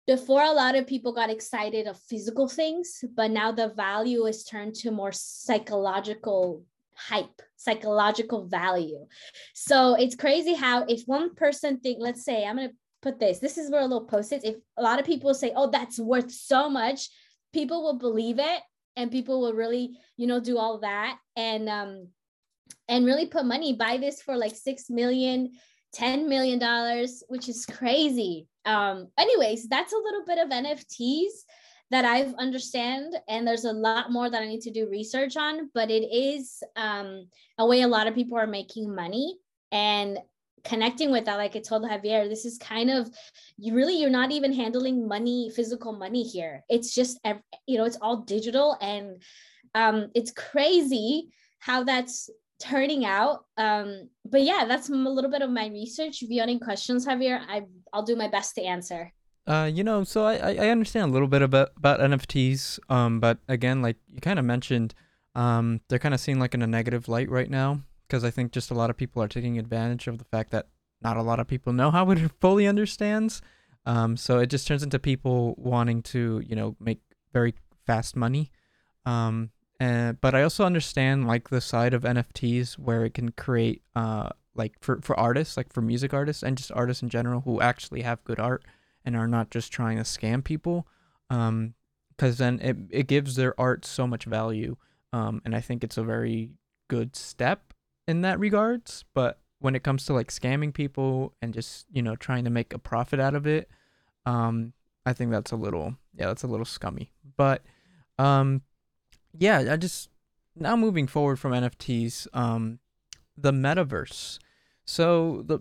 before 0.08 0.42
a 0.42 0.52
lot 0.52 0.76
of 0.76 0.88
people 0.88 1.14
got 1.14 1.30
excited 1.30 1.86
of 1.86 2.00
physical 2.00 2.48
things 2.48 3.04
but 3.16 3.30
now 3.30 3.52
the 3.52 3.70
value 3.70 4.26
is 4.26 4.44
turned 4.44 4.74
to 4.74 4.90
more 4.90 5.12
psychological 5.12 6.64
hype 6.98 7.42
psychological 7.58 8.48
value. 8.48 9.06
So 9.54 9.96
it's 9.96 10.16
crazy 10.16 10.54
how 10.54 10.86
if 10.88 11.04
one 11.06 11.36
person 11.36 11.80
think 11.80 11.98
let's 12.00 12.24
say 12.24 12.46
i'm 12.46 12.58
going 12.58 12.70
to 12.70 12.76
put 13.02 13.20
this 13.20 13.40
this 13.40 13.58
is 13.58 13.70
where 13.70 13.82
a 13.82 13.86
little 13.86 14.06
post 14.06 14.32
it 14.32 14.44
if 14.44 14.56
a 14.78 14.82
lot 14.82 15.00
of 15.00 15.06
people 15.06 15.34
say 15.34 15.52
oh 15.56 15.70
that's 15.70 16.00
worth 16.00 16.32
so 16.32 16.70
much 16.70 17.10
people 17.54 17.84
will 17.84 18.00
believe 18.00 18.40
it 18.40 18.62
and 18.96 19.12
people 19.12 19.40
will 19.40 19.54
really 19.54 19.98
you 20.18 20.26
know 20.26 20.40
do 20.40 20.58
all 20.58 20.80
that 20.80 21.18
and 21.36 21.70
um 21.70 22.08
and 22.88 23.06
really 23.06 23.28
put 23.28 23.46
money 23.46 23.74
buy 23.74 23.98
this 23.98 24.22
for 24.22 24.36
like 24.36 24.56
six 24.56 24.90
million 24.90 25.52
10 25.94 26.28
million 26.28 26.58
dollars 26.58 27.24
which 27.28 27.48
is 27.48 27.66
crazy 27.68 28.48
um 28.68 29.08
anyways 29.18 29.68
that's 29.68 29.94
a 29.94 29.98
little 29.98 30.24
bit 30.26 30.38
of 30.38 30.50
nfts 30.50 31.46
that 31.90 32.06
i've 32.06 32.34
understand 32.36 33.16
and 33.28 33.48
there's 33.48 33.66
a 33.66 33.72
lot 33.72 34.12
more 34.12 34.30
that 34.30 34.42
i 34.42 34.48
need 34.48 34.62
to 34.62 34.72
do 34.72 34.90
research 34.90 35.36
on 35.38 35.70
but 35.74 35.90
it 35.90 36.04
is 36.14 36.62
um 36.76 37.28
a 37.58 37.66
way 37.66 37.82
a 37.82 37.88
lot 37.88 38.06
of 38.08 38.14
people 38.14 38.38
are 38.38 38.48
making 38.48 38.94
money 38.94 39.38
and 39.72 40.20
connecting 40.64 41.12
with 41.12 41.26
that 41.26 41.38
like 41.38 41.56
i 41.56 41.60
told 41.60 41.84
javier 41.84 42.28
this 42.28 42.46
is 42.46 42.58
kind 42.58 42.90
of 42.92 43.10
you 43.58 43.74
really 43.74 44.00
you're 44.00 44.10
not 44.10 44.32
even 44.32 44.54
handling 44.54 45.08
money 45.08 45.52
physical 45.56 45.94
money 45.94 46.24
here. 46.24 46.64
It's 46.70 46.94
just 46.94 47.20
you 47.66 47.78
know 47.78 47.86
it's 47.86 47.98
all 48.02 48.18
digital 48.18 48.78
and 48.82 49.22
um 49.76 50.10
it's 50.14 50.32
crazy 50.32 51.30
how 51.60 51.84
that's 51.84 52.30
turning 52.60 53.06
out. 53.06 53.46
Um, 53.58 54.10
but 54.26 54.44
yeah, 54.44 54.66
that's 54.68 54.90
a 54.90 54.94
little 54.94 55.32
bit 55.32 55.42
of 55.42 55.50
my 55.50 55.68
research. 55.68 56.22
If 56.22 56.30
you 56.30 56.40
have 56.40 56.50
any 56.50 56.60
questions, 56.60 57.06
Javier, 57.06 57.42
I 57.48 57.64
I'll 57.94 58.04
do 58.04 58.16
my 58.16 58.28
best 58.28 58.56
to 58.56 58.64
answer. 58.64 59.14
Uh, 59.46 59.70
you 59.72 59.84
know, 59.84 60.04
so 60.04 60.26
I 60.26 60.36
I 60.36 60.70
understand 60.70 61.10
a 61.10 61.14
little 61.14 61.28
bit 61.28 61.42
about 61.42 61.72
about 61.78 62.00
NFTs. 62.00 62.80
Um, 62.90 63.20
but 63.20 63.40
again, 63.48 63.82
like 63.82 63.98
you 64.08 64.20
kind 64.20 64.40
of 64.40 64.46
mentioned, 64.46 64.94
um, 65.36 65.82
they're 65.88 66.00
kind 66.00 66.14
of 66.14 66.20
seen 66.20 66.40
like 66.40 66.54
in 66.54 66.62
a 66.62 66.68
negative 66.68 67.08
light 67.08 67.30
right 67.30 67.50
now 67.50 67.82
because 68.08 68.24
I 68.24 68.32
think 68.32 68.52
just 68.52 68.72
a 68.72 68.74
lot 68.74 68.90
of 68.90 68.98
people 68.98 69.22
are 69.22 69.28
taking 69.28 69.58
advantage 69.58 70.08
of 70.08 70.18
the 70.18 70.26
fact 70.26 70.52
that 70.52 70.68
not 71.02 71.18
a 71.18 71.22
lot 71.22 71.40
of 71.40 71.48
people 71.48 71.74
know 71.74 71.92
how 71.92 72.10
it 72.12 72.20
fully 72.42 72.68
understands. 72.68 73.42
Um, 73.86 74.18
so 74.18 74.40
it 74.40 74.48
just 74.48 74.68
turns 74.68 74.84
into 74.84 75.00
people 75.00 75.56
wanting 75.58 76.02
to, 76.04 76.44
you 76.46 76.56
know, 76.56 76.76
make 76.80 77.00
very 77.32 77.54
fast 77.86 78.16
money. 78.16 78.52
Um, 79.06 79.52
and 79.80 80.20
but 80.22 80.34
I 80.34 80.44
also 80.44 80.66
understand 80.66 81.28
like 81.28 81.50
the 81.50 81.62
side 81.62 81.94
of 81.94 82.04
NFTs 82.04 82.80
where 82.80 83.06
it 83.06 83.14
can 83.14 83.32
create 83.32 83.84
uh 83.96 84.30
like 84.56 84.74
for 84.82 85.00
for 85.02 85.18
artists, 85.20 85.56
like 85.56 85.72
for 85.72 85.82
music 85.82 86.14
artists 86.14 86.44
and 86.44 86.58
just 86.58 86.72
artists 86.72 87.04
in 87.04 87.10
general 87.10 87.42
who 87.42 87.62
actually 87.62 88.02
have 88.02 88.24
good 88.24 88.40
art 88.40 88.66
and 89.06 89.16
are 89.16 89.28
not 89.28 89.52
just 89.52 89.72
trying 89.72 89.98
to 89.98 90.04
scam 90.04 90.44
people. 90.44 90.88
Um 91.30 91.76
because 92.10 92.40
then 92.40 92.60
it 92.62 92.78
it 92.90 93.08
gives 93.08 93.36
their 93.36 93.60
art 93.60 93.86
so 93.86 94.08
much 94.08 94.26
value. 94.26 94.76
Um 95.14 95.42
and 95.46 95.56
I 95.56 95.62
think 95.62 95.84
it's 95.84 95.98
a 95.98 96.04
very 96.04 96.50
good 96.88 97.16
step 97.16 97.74
in 98.08 98.22
that 98.22 98.40
regards, 98.40 99.06
but 99.14 99.40
when 99.60 99.76
it 99.76 99.84
comes 99.84 100.06
to 100.06 100.14
like 100.14 100.30
scamming 100.30 100.74
people 100.74 101.34
and 101.42 101.54
just, 101.54 101.86
you 101.92 102.02
know, 102.02 102.16
trying 102.16 102.46
to 102.46 102.50
make 102.50 102.74
a 102.74 102.80
profit 102.80 103.20
out 103.20 103.36
of 103.36 103.46
it, 103.46 103.70
um 104.26 104.74
I 105.06 105.14
think 105.14 105.30
that's 105.30 105.52
a 105.52 105.56
little 105.56 105.96
yeah, 106.16 106.26
that's 106.28 106.44
a 106.44 106.48
little 106.48 106.66
scummy. 106.66 107.12
But 107.38 107.64
um 108.18 108.64
yeah, 109.38 109.66
I 109.72 109.78
just 109.78 110.10
now 110.56 110.76
moving 110.76 111.08
forward 111.08 111.40
from 111.40 111.52
NFTs, 111.52 112.28
um, 112.34 112.80
the 113.38 113.52
metaverse. 113.52 114.40
So 114.86 115.44
the 115.46 115.60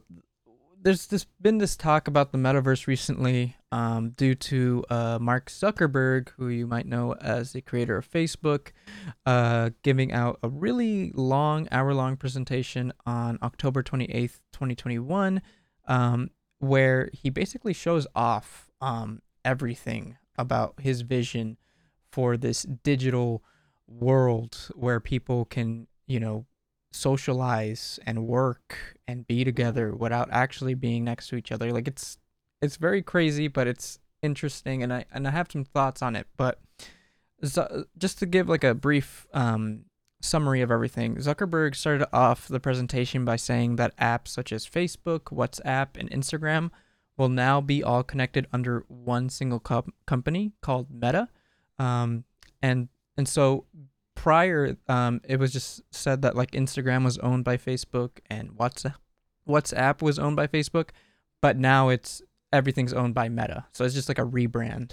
there's 0.82 1.08
this 1.08 1.26
been 1.40 1.58
this 1.58 1.76
talk 1.76 2.06
about 2.06 2.30
the 2.30 2.38
metaverse 2.38 2.86
recently, 2.86 3.56
um, 3.72 4.10
due 4.10 4.36
to 4.36 4.84
uh, 4.88 5.18
Mark 5.20 5.50
Zuckerberg, 5.50 6.28
who 6.36 6.48
you 6.48 6.66
might 6.66 6.86
know 6.86 7.14
as 7.14 7.52
the 7.52 7.60
creator 7.60 7.96
of 7.96 8.08
Facebook, 8.08 8.68
uh, 9.24 9.70
giving 9.82 10.12
out 10.12 10.38
a 10.44 10.48
really 10.48 11.10
long, 11.14 11.66
hour-long 11.72 12.16
presentation 12.16 12.92
on 13.04 13.36
October 13.42 13.82
twenty 13.82 14.06
eighth, 14.06 14.40
twenty 14.52 14.76
twenty 14.76 14.98
one, 14.98 15.42
um, 15.88 16.30
where 16.58 17.10
he 17.12 17.30
basically 17.30 17.72
shows 17.72 18.06
off 18.14 18.70
um, 18.80 19.22
everything 19.44 20.16
about 20.38 20.74
his 20.80 21.00
vision 21.00 21.56
for 22.12 22.36
this 22.36 22.62
digital 22.62 23.42
world 23.88 24.70
where 24.74 25.00
people 25.00 25.44
can, 25.44 25.86
you 26.06 26.20
know, 26.20 26.46
socialize 26.92 27.98
and 28.06 28.26
work 28.26 28.96
and 29.06 29.26
be 29.26 29.44
together 29.44 29.94
without 29.94 30.28
actually 30.32 30.74
being 30.74 31.04
next 31.04 31.28
to 31.28 31.36
each 31.36 31.52
other. 31.52 31.72
Like 31.72 31.88
it's 31.88 32.18
it's 32.62 32.76
very 32.76 33.02
crazy, 33.02 33.48
but 33.48 33.66
it's 33.66 33.98
interesting 34.22 34.82
and 34.82 34.92
I 34.92 35.04
and 35.12 35.26
I 35.26 35.30
have 35.30 35.48
some 35.50 35.64
thoughts 35.64 36.02
on 36.02 36.16
it, 36.16 36.26
but 36.36 36.60
so, 37.44 37.84
just 37.98 38.18
to 38.20 38.26
give 38.26 38.48
like 38.48 38.64
a 38.64 38.74
brief 38.74 39.26
um, 39.34 39.84
summary 40.20 40.62
of 40.62 40.70
everything, 40.70 41.16
Zuckerberg 41.16 41.74
started 41.74 42.08
off 42.12 42.48
the 42.48 42.60
presentation 42.60 43.24
by 43.24 43.36
saying 43.36 43.76
that 43.76 43.96
apps 43.98 44.28
such 44.28 44.52
as 44.52 44.66
Facebook, 44.66 45.24
WhatsApp, 45.24 45.88
and 45.98 46.10
Instagram 46.10 46.70
will 47.16 47.28
now 47.28 47.60
be 47.60 47.82
all 47.82 48.02
connected 48.02 48.46
under 48.52 48.84
one 48.88 49.28
single 49.28 49.60
co- 49.60 49.86
company 50.06 50.52
called 50.60 50.90
Meta. 50.90 51.28
Um, 51.78 52.24
and 52.62 52.88
and 53.16 53.28
so 53.28 53.64
prior, 54.14 54.76
um, 54.88 55.20
it 55.28 55.38
was 55.38 55.52
just 55.52 55.82
said 55.90 56.22
that 56.22 56.34
like 56.34 56.50
Instagram 56.52 57.04
was 57.04 57.18
owned 57.18 57.44
by 57.44 57.56
Facebook 57.56 58.18
and 58.28 58.50
WhatsApp, 58.50 58.96
WhatsApp 59.48 60.02
was 60.02 60.18
owned 60.18 60.36
by 60.36 60.46
Facebook, 60.46 60.90
but 61.40 61.56
now 61.56 61.88
it's 61.88 62.22
everything's 62.52 62.92
owned 62.92 63.14
by 63.14 63.28
Meta. 63.28 63.66
So 63.72 63.84
it's 63.84 63.94
just 63.94 64.08
like 64.08 64.18
a 64.18 64.24
rebrand 64.24 64.92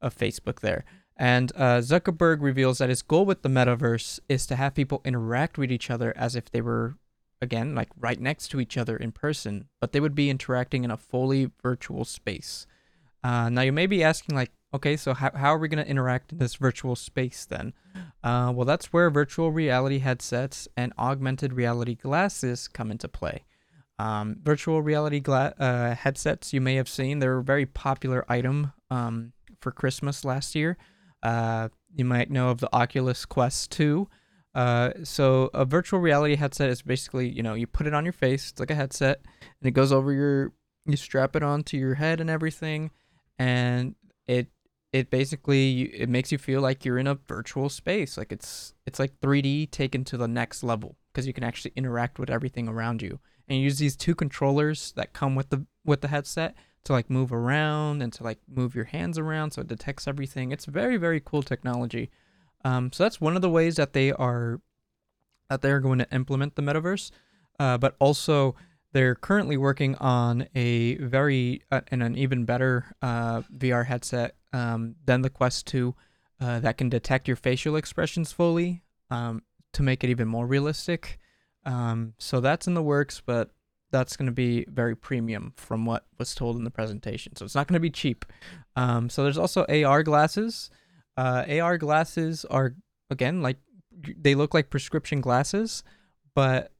of 0.00 0.16
Facebook 0.16 0.60
there. 0.60 0.84
And 1.16 1.52
uh, 1.54 1.78
Zuckerberg 1.78 2.40
reveals 2.40 2.78
that 2.78 2.88
his 2.88 3.02
goal 3.02 3.26
with 3.26 3.42
the 3.42 3.48
metaverse 3.48 4.18
is 4.28 4.46
to 4.46 4.56
have 4.56 4.74
people 4.74 5.02
interact 5.04 5.58
with 5.58 5.70
each 5.70 5.90
other 5.90 6.12
as 6.16 6.34
if 6.34 6.50
they 6.50 6.60
were, 6.60 6.96
again, 7.40 7.74
like 7.74 7.90
right 7.98 8.18
next 8.18 8.48
to 8.48 8.60
each 8.60 8.78
other 8.78 8.96
in 8.96 9.12
person, 9.12 9.68
but 9.80 9.92
they 9.92 10.00
would 10.00 10.14
be 10.14 10.30
interacting 10.30 10.84
in 10.84 10.90
a 10.90 10.96
fully 10.96 11.50
virtual 11.62 12.04
space. 12.04 12.66
Uh, 13.22 13.48
now 13.50 13.60
you 13.60 13.72
may 13.72 13.86
be 13.86 14.02
asking, 14.02 14.34
like, 14.34 14.50
Okay, 14.74 14.96
so 14.96 15.12
how, 15.12 15.30
how 15.34 15.54
are 15.54 15.58
we 15.58 15.68
going 15.68 15.84
to 15.84 15.90
interact 15.90 16.32
in 16.32 16.38
this 16.38 16.54
virtual 16.54 16.96
space 16.96 17.44
then? 17.44 17.74
Uh, 18.24 18.52
well, 18.54 18.64
that's 18.64 18.86
where 18.86 19.10
virtual 19.10 19.52
reality 19.52 19.98
headsets 19.98 20.66
and 20.76 20.94
augmented 20.98 21.52
reality 21.52 21.94
glasses 21.94 22.68
come 22.68 22.90
into 22.90 23.06
play. 23.06 23.44
Um, 23.98 24.36
virtual 24.42 24.80
reality 24.80 25.20
gla- 25.20 25.54
uh, 25.58 25.94
headsets, 25.94 26.52
you 26.52 26.60
may 26.60 26.76
have 26.76 26.88
seen, 26.88 27.18
they're 27.18 27.38
a 27.38 27.44
very 27.44 27.66
popular 27.66 28.24
item 28.28 28.72
um, 28.90 29.32
for 29.60 29.72
Christmas 29.72 30.24
last 30.24 30.54
year. 30.54 30.78
Uh, 31.22 31.68
you 31.94 32.04
might 32.06 32.30
know 32.30 32.48
of 32.48 32.58
the 32.58 32.74
Oculus 32.74 33.26
Quest 33.26 33.70
2. 33.72 34.08
Uh, 34.54 34.90
so 35.04 35.50
a 35.52 35.64
virtual 35.64 36.00
reality 36.00 36.36
headset 36.36 36.70
is 36.70 36.80
basically, 36.82 37.28
you 37.28 37.42
know, 37.42 37.54
you 37.54 37.66
put 37.66 37.86
it 37.86 37.94
on 37.94 38.04
your 38.04 38.12
face, 38.12 38.50
it's 38.50 38.60
like 38.60 38.70
a 38.70 38.74
headset, 38.74 39.20
and 39.40 39.68
it 39.68 39.72
goes 39.72 39.92
over 39.92 40.12
your, 40.12 40.52
you 40.86 40.96
strap 40.96 41.36
it 41.36 41.42
onto 41.42 41.76
your 41.76 41.94
head 41.94 42.20
and 42.20 42.30
everything, 42.30 42.90
and 43.38 43.94
it 44.26 44.48
it 44.92 45.10
basically 45.10 45.82
it 45.82 46.08
makes 46.08 46.30
you 46.30 46.38
feel 46.38 46.60
like 46.60 46.84
you're 46.84 46.98
in 46.98 47.06
a 47.06 47.14
virtual 47.14 47.68
space 47.68 48.16
like 48.16 48.30
it's 48.30 48.74
it's 48.86 48.98
like 48.98 49.18
3d 49.20 49.70
taken 49.70 50.04
to 50.04 50.16
the 50.16 50.28
next 50.28 50.62
level 50.62 50.96
because 51.12 51.26
you 51.26 51.32
can 51.32 51.44
actually 51.44 51.72
interact 51.76 52.18
with 52.18 52.30
everything 52.30 52.68
around 52.68 53.02
you 53.02 53.18
and 53.48 53.58
you 53.58 53.64
use 53.64 53.78
these 53.78 53.96
two 53.96 54.14
controllers 54.14 54.92
that 54.92 55.12
come 55.12 55.34
with 55.34 55.50
the 55.50 55.66
with 55.84 56.00
the 56.00 56.08
headset 56.08 56.54
to 56.84 56.92
like 56.92 57.10
move 57.10 57.32
around 57.32 58.02
and 58.02 58.12
to 58.12 58.22
like 58.22 58.38
move 58.48 58.74
your 58.74 58.86
hands 58.86 59.18
around 59.18 59.52
so 59.52 59.60
it 59.60 59.68
detects 59.68 60.08
everything. 60.08 60.52
It's 60.52 60.64
very 60.64 60.96
very 60.96 61.20
cool 61.20 61.42
technology. 61.42 62.10
Um, 62.64 62.92
so 62.92 63.04
that's 63.04 63.20
one 63.20 63.36
of 63.36 63.42
the 63.42 63.50
ways 63.50 63.76
that 63.76 63.92
they 63.92 64.12
are 64.12 64.60
that 65.48 65.62
they're 65.62 65.80
going 65.80 65.98
to 65.98 66.12
implement 66.12 66.54
the 66.56 66.62
metaverse. 66.62 67.10
Uh, 67.58 67.76
but 67.76 67.94
also 67.98 68.54
they're 68.92 69.14
currently 69.14 69.56
working 69.56 69.94
on 69.96 70.48
a 70.54 70.96
very 70.96 71.62
uh, 71.70 71.80
and 71.88 72.02
an 72.02 72.16
even 72.16 72.44
better 72.44 72.94
uh, 73.00 73.42
VR 73.56 73.86
headset 73.86 74.36
um, 74.52 74.96
than 75.04 75.22
the 75.22 75.30
Quest 75.30 75.66
2 75.66 75.94
uh, 76.40 76.60
that 76.60 76.76
can 76.76 76.88
detect 76.88 77.28
your 77.28 77.36
facial 77.36 77.76
expressions 77.76 78.32
fully 78.32 78.82
um, 79.10 79.42
to 79.72 79.82
make 79.82 80.04
it 80.04 80.10
even 80.10 80.28
more 80.28 80.46
realistic. 80.46 81.18
Um, 81.64 82.14
so 82.18 82.40
that's 82.40 82.66
in 82.66 82.74
the 82.74 82.82
works, 82.82 83.22
but 83.24 83.50
that's 83.92 84.16
going 84.16 84.26
to 84.26 84.32
be 84.32 84.64
very 84.68 84.96
premium 84.96 85.52
from 85.56 85.84
what 85.84 86.04
was 86.18 86.34
told 86.34 86.56
in 86.56 86.64
the 86.64 86.70
presentation. 86.70 87.36
So 87.36 87.44
it's 87.44 87.54
not 87.54 87.68
going 87.68 87.74
to 87.74 87.80
be 87.80 87.90
cheap. 87.90 88.24
Um, 88.74 89.08
so 89.08 89.22
there's 89.22 89.38
also 89.38 89.64
AR 89.66 90.02
glasses. 90.02 90.70
Uh, 91.16 91.44
AR 91.60 91.78
glasses 91.78 92.44
are 92.46 92.74
again 93.10 93.42
like 93.42 93.58
they 94.16 94.34
look 94.34 94.54
like 94.54 94.70
prescription 94.70 95.20
glasses, 95.20 95.84
but 96.34 96.72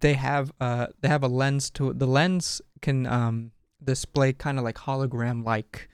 they 0.00 0.14
have 0.14 0.52
uh 0.60 0.88
they 1.00 1.08
have 1.08 1.22
a 1.22 1.28
lens 1.28 1.70
to. 1.70 1.92
The 1.92 2.06
lens 2.06 2.60
can 2.80 3.06
um 3.06 3.52
display 3.82 4.32
kind 4.32 4.58
of 4.58 4.64
like 4.64 4.76
hologram 4.76 5.44
like 5.44 5.88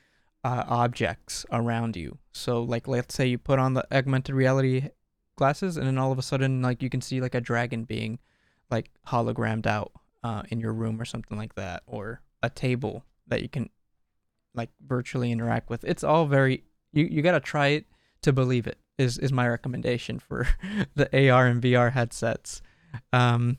uh, 0.45 0.65
objects 0.67 1.45
around 1.53 1.97
you. 1.97 2.19
So 2.33 2.63
like 2.63 2.89
let's 2.89 3.15
say 3.15 3.27
you 3.27 3.39
put 3.39 3.59
on 3.59 3.75
the 3.75 3.87
augmented 3.95 4.35
reality 4.35 4.89
glasses 5.37 5.77
and 5.77 5.87
then 5.87 5.99
all 5.99 6.13
of 6.13 6.19
a 6.19 6.23
sudden 6.23 6.63
like 6.63 6.83
you 6.83 6.91
can 6.91 7.01
see 7.01 7.21
like 7.21 7.35
a 7.35 7.41
dragon 7.41 7.85
being 7.85 8.19
like 8.71 8.91
hologrammed 9.09 9.67
out 9.67 9.93
uh, 10.23 10.43
in 10.51 10.61
your 10.61 10.73
room 10.73 11.01
or 11.01 11.05
something 11.05 11.37
like 11.37 11.55
that 11.55 11.83
or 11.87 12.23
a 12.43 12.51
table 12.51 13.05
that 13.27 13.43
you 13.43 13.49
can 13.49 13.69
like 14.55 14.71
virtually 14.87 15.33
interact 15.33 15.71
with. 15.71 15.85
It's 15.85 16.05
all 16.05 16.27
very 16.27 16.65
you 16.93 17.05
you 17.05 17.23
got 17.23 17.33
to 17.33 17.41
try 17.41 17.69
it 17.69 17.87
to 18.23 18.33
believe 18.33 18.67
it 18.67 18.79
is 18.99 19.19
is 19.19 19.33
my 19.33 19.49
recommendation 19.49 20.19
for 20.19 20.49
the 20.95 21.31
AR 21.31 21.47
and 21.47 21.63
VR 21.63 21.93
headsets. 21.93 22.63
Um 23.13 23.59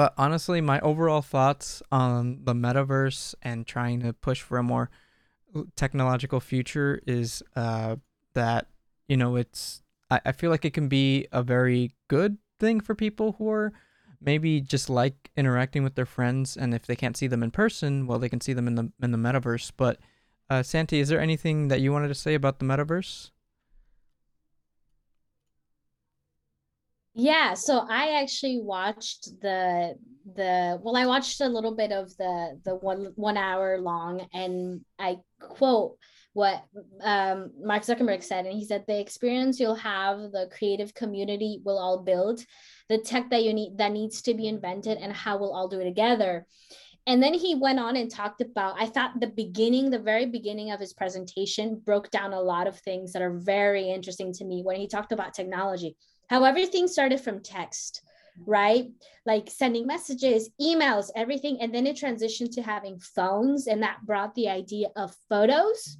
but 0.00 0.14
honestly, 0.16 0.62
my 0.62 0.80
overall 0.80 1.20
thoughts 1.20 1.82
on 1.92 2.40
the 2.44 2.54
metaverse 2.54 3.34
and 3.42 3.66
trying 3.66 4.00
to 4.00 4.14
push 4.14 4.40
for 4.40 4.56
a 4.56 4.62
more 4.62 4.88
technological 5.76 6.40
future 6.40 7.02
is 7.06 7.42
uh, 7.54 7.96
that 8.32 8.68
you 9.08 9.18
know 9.18 9.36
it's 9.36 9.82
I, 10.10 10.22
I 10.24 10.32
feel 10.32 10.48
like 10.48 10.64
it 10.64 10.72
can 10.72 10.88
be 10.88 11.28
a 11.32 11.42
very 11.42 11.92
good 12.08 12.38
thing 12.58 12.80
for 12.80 12.94
people 12.94 13.32
who 13.36 13.50
are 13.50 13.74
maybe 14.22 14.62
just 14.62 14.88
like 14.88 15.30
interacting 15.36 15.82
with 15.82 15.96
their 15.96 16.06
friends 16.06 16.56
and 16.56 16.72
if 16.72 16.86
they 16.86 16.96
can't 16.96 17.14
see 17.14 17.26
them 17.26 17.42
in 17.42 17.50
person 17.50 18.06
well 18.06 18.18
they 18.18 18.30
can 18.30 18.40
see 18.40 18.54
them 18.54 18.68
in 18.68 18.76
the 18.76 18.90
in 19.02 19.10
the 19.10 19.18
metaverse. 19.18 19.70
But 19.76 19.98
uh, 20.48 20.62
santi 20.62 21.00
is 21.00 21.10
there 21.10 21.20
anything 21.20 21.68
that 21.68 21.82
you 21.82 21.92
wanted 21.92 22.08
to 22.08 22.14
say 22.14 22.32
about 22.32 22.58
the 22.58 22.64
metaverse 22.64 23.32
Yeah, 27.14 27.54
so 27.54 27.86
I 27.88 28.20
actually 28.22 28.60
watched 28.62 29.40
the 29.40 29.96
the 30.36 30.78
well, 30.82 30.96
I 30.96 31.06
watched 31.06 31.40
a 31.40 31.48
little 31.48 31.74
bit 31.74 31.92
of 31.92 32.16
the 32.16 32.60
the 32.64 32.76
one 32.76 33.12
one 33.16 33.36
hour 33.36 33.80
long, 33.80 34.28
and 34.32 34.84
I 34.98 35.16
quote 35.40 35.96
what 36.32 36.62
um, 37.02 37.50
Mark 37.60 37.82
Zuckerberg 37.82 38.22
said, 38.22 38.46
and 38.46 38.56
he 38.56 38.64
said 38.64 38.84
the 38.86 39.00
experience 39.00 39.58
you'll 39.58 39.74
have, 39.74 40.18
the 40.30 40.48
creative 40.56 40.94
community 40.94 41.60
will 41.64 41.78
all 41.78 41.98
build, 42.04 42.44
the 42.88 42.98
tech 42.98 43.30
that 43.30 43.42
you 43.42 43.52
need 43.52 43.78
that 43.78 43.90
needs 43.90 44.22
to 44.22 44.34
be 44.34 44.46
invented, 44.46 44.98
and 44.98 45.12
how 45.12 45.36
we'll 45.36 45.52
all 45.54 45.68
do 45.68 45.80
it 45.80 45.84
together. 45.84 46.46
And 47.06 47.20
then 47.20 47.34
he 47.34 47.56
went 47.56 47.80
on 47.80 47.96
and 47.96 48.10
talked 48.10 48.40
about, 48.40 48.76
I 48.78 48.86
thought 48.86 49.18
the 49.18 49.26
beginning, 49.26 49.90
the 49.90 49.98
very 49.98 50.26
beginning 50.26 50.70
of 50.70 50.78
his 50.78 50.92
presentation 50.92 51.80
broke 51.84 52.10
down 52.10 52.34
a 52.34 52.40
lot 52.40 52.68
of 52.68 52.78
things 52.78 53.12
that 53.12 53.22
are 53.22 53.38
very 53.38 53.90
interesting 53.90 54.32
to 54.34 54.44
me 54.44 54.62
when 54.62 54.76
he 54.76 54.86
talked 54.86 55.10
about 55.10 55.34
technology 55.34 55.96
how 56.30 56.44
everything 56.44 56.88
started 56.88 57.20
from 57.20 57.40
text 57.40 58.02
right? 58.46 58.86
Like 59.26 59.50
sending 59.50 59.86
messages 59.86 60.48
emails 60.58 61.10
everything. 61.14 61.58
And 61.60 61.74
then 61.74 61.86
it 61.86 61.96
transitioned 61.96 62.54
to 62.54 62.62
having 62.62 62.98
phones. 62.98 63.66
And 63.66 63.82
that 63.82 63.98
brought 64.06 64.34
the 64.34 64.48
idea 64.48 64.88
of 64.96 65.14
photos 65.28 65.98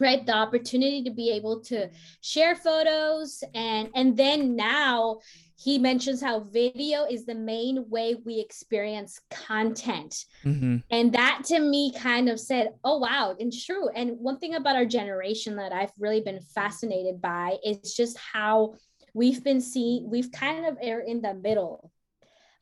right? 0.00 0.26
The 0.26 0.34
opportunity 0.34 1.04
to 1.04 1.10
be 1.10 1.30
able 1.30 1.60
to 1.60 1.88
share 2.22 2.56
photos. 2.56 3.44
And 3.54 3.88
and 3.94 4.16
then 4.16 4.56
now 4.56 5.20
he 5.54 5.78
mentions 5.78 6.20
how 6.20 6.40
video 6.40 7.04
is 7.04 7.24
the 7.24 7.36
main 7.36 7.88
way 7.88 8.16
we 8.24 8.40
experience 8.40 9.20
content. 9.30 10.24
Mm-hmm. 10.44 10.78
and 10.90 11.12
that 11.12 11.42
to 11.46 11.60
me 11.60 11.92
kind 11.92 12.28
of 12.28 12.40
said 12.40 12.70
oh 12.82 12.98
wow 12.98 13.36
it's 13.38 13.64
true. 13.64 13.88
And 13.90 14.18
one 14.18 14.38
thing 14.38 14.54
about 14.54 14.76
our 14.76 14.86
generation 14.86 15.56
that 15.56 15.72
i've 15.72 15.92
really 15.98 16.20
been 16.20 16.40
fascinated 16.40 17.20
by 17.20 17.58
is 17.64 17.94
just 17.94 18.18
how 18.18 18.74
we've 19.14 19.42
been 19.42 19.60
seeing 19.60 20.10
we've 20.10 20.32
kind 20.32 20.66
of 20.66 20.76
are 20.78 21.00
in 21.00 21.22
the 21.22 21.34
middle 21.34 21.90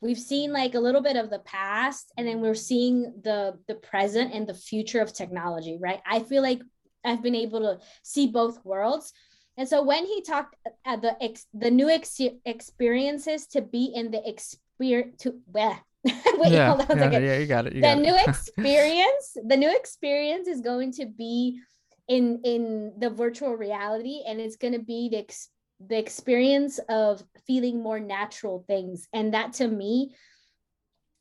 we've 0.00 0.18
seen 0.18 0.52
like 0.52 0.74
a 0.74 0.80
little 0.80 1.02
bit 1.02 1.16
of 1.16 1.30
the 1.30 1.38
past 1.40 2.12
and 2.16 2.26
then 2.26 2.40
we're 2.40 2.54
seeing 2.54 3.12
the 3.22 3.58
the 3.68 3.74
present 3.74 4.32
and 4.32 4.46
the 4.46 4.54
future 4.54 5.00
of 5.00 5.12
technology 5.12 5.78
right 5.80 6.00
i 6.06 6.20
feel 6.20 6.42
like 6.42 6.60
i've 7.04 7.22
been 7.22 7.34
able 7.34 7.60
to 7.60 7.78
see 8.02 8.26
both 8.26 8.64
worlds 8.64 9.12
and 9.56 9.68
so 9.68 9.82
when 9.82 10.06
he 10.06 10.22
talked 10.22 10.56
at 10.86 11.02
the 11.02 11.22
ex, 11.22 11.46
the 11.52 11.70
new 11.70 11.90
ex, 11.90 12.18
experiences 12.46 13.46
to 13.48 13.60
be 13.60 13.92
in 13.94 14.10
the 14.10 14.26
experience 14.26 15.20
to 15.20 15.34
well, 15.48 15.78
wait 16.04 16.52
yeah, 16.52 16.68
hold 16.68 16.80
on 16.80 16.96
a 16.96 17.00
second. 17.00 17.22
Yeah, 17.22 17.36
you 17.36 17.46
got 17.46 17.66
it. 17.66 17.74
You 17.74 17.82
the 17.82 17.88
got 17.88 17.98
new 17.98 18.16
experience, 18.26 19.36
the 19.46 19.58
new 19.58 19.70
experience 19.70 20.48
is 20.48 20.62
going 20.62 20.92
to 20.92 21.04
be 21.04 21.60
in 22.08 22.40
in 22.42 22.94
the 22.98 23.10
virtual 23.10 23.54
reality, 23.54 24.22
and 24.26 24.40
it's 24.40 24.56
going 24.56 24.72
to 24.72 24.80
be 24.80 25.10
the 25.10 25.18
ex, 25.18 25.50
the 25.86 25.98
experience 25.98 26.78
of 26.88 27.22
feeling 27.46 27.82
more 27.82 28.00
natural 28.00 28.64
things. 28.66 29.08
And 29.12 29.34
that 29.34 29.54
to 29.54 29.68
me 29.68 30.14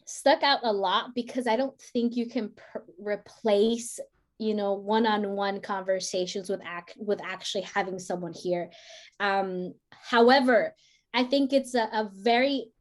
stuck 0.10 0.42
out 0.42 0.60
a 0.64 0.74
lot 0.74 1.14
because 1.14 1.46
i 1.46 1.56
don't 1.56 1.80
think 1.94 2.18
you 2.18 2.28
can 2.28 2.50
pr- 2.50 2.80
replace 3.00 4.00
you 4.40 4.56
know 4.56 4.74
one-on-one 4.74 5.62
conversations 5.62 6.50
with 6.50 6.60
act 6.66 6.96
with 6.98 7.22
actually 7.24 7.62
having 7.62 8.00
someone 8.00 8.34
here. 8.34 8.72
Um 9.20 9.74
however 9.92 10.74
i 11.14 11.24
think 11.24 11.54
it's 11.54 11.76
a, 11.76 11.84
a 11.84 12.10
very 12.16 12.72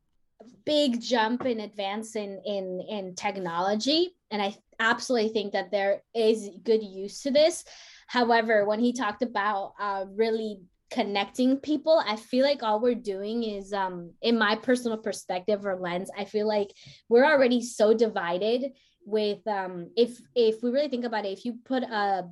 big 0.64 1.02
jump 1.02 1.44
in 1.44 1.60
advance 1.60 2.16
in 2.16 2.40
in 2.46 2.80
in 2.88 3.14
technology. 3.14 4.14
And 4.30 4.40
i 4.40 4.56
absolutely 4.80 5.30
think 5.30 5.52
that 5.52 5.70
there 5.70 6.02
is 6.14 6.48
good 6.64 6.82
use 6.82 7.22
to 7.22 7.30
this. 7.30 7.64
However 8.06 8.64
when 8.64 8.80
he 8.80 8.92
talked 8.92 9.22
about 9.22 9.74
uh, 9.78 10.06
really 10.14 10.60
connecting 10.90 11.58
people 11.58 12.02
i 12.06 12.16
feel 12.16 12.44
like 12.44 12.62
all 12.62 12.80
we're 12.80 12.94
doing 12.94 13.42
is 13.42 13.72
um 13.72 14.10
in 14.22 14.38
my 14.38 14.56
personal 14.56 14.96
perspective 14.96 15.66
or 15.66 15.76
lens 15.76 16.10
i 16.16 16.24
feel 16.24 16.48
like 16.48 16.72
we're 17.08 17.26
already 17.26 17.60
so 17.60 17.92
divided 17.92 18.72
with 19.04 19.46
um 19.46 19.90
if 19.96 20.18
if 20.34 20.62
we 20.62 20.70
really 20.70 20.88
think 20.88 21.04
about 21.04 21.24
it 21.24 21.32
if 21.32 21.44
you 21.44 21.58
put 21.64 21.82
a 21.82 22.26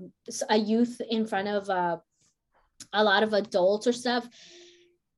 a 0.48 0.56
youth 0.56 1.00
in 1.10 1.26
front 1.26 1.48
of 1.48 1.68
a, 1.68 2.00
a 2.92 3.04
lot 3.04 3.22
of 3.22 3.34
adults 3.34 3.86
or 3.86 3.92
stuff 3.92 4.26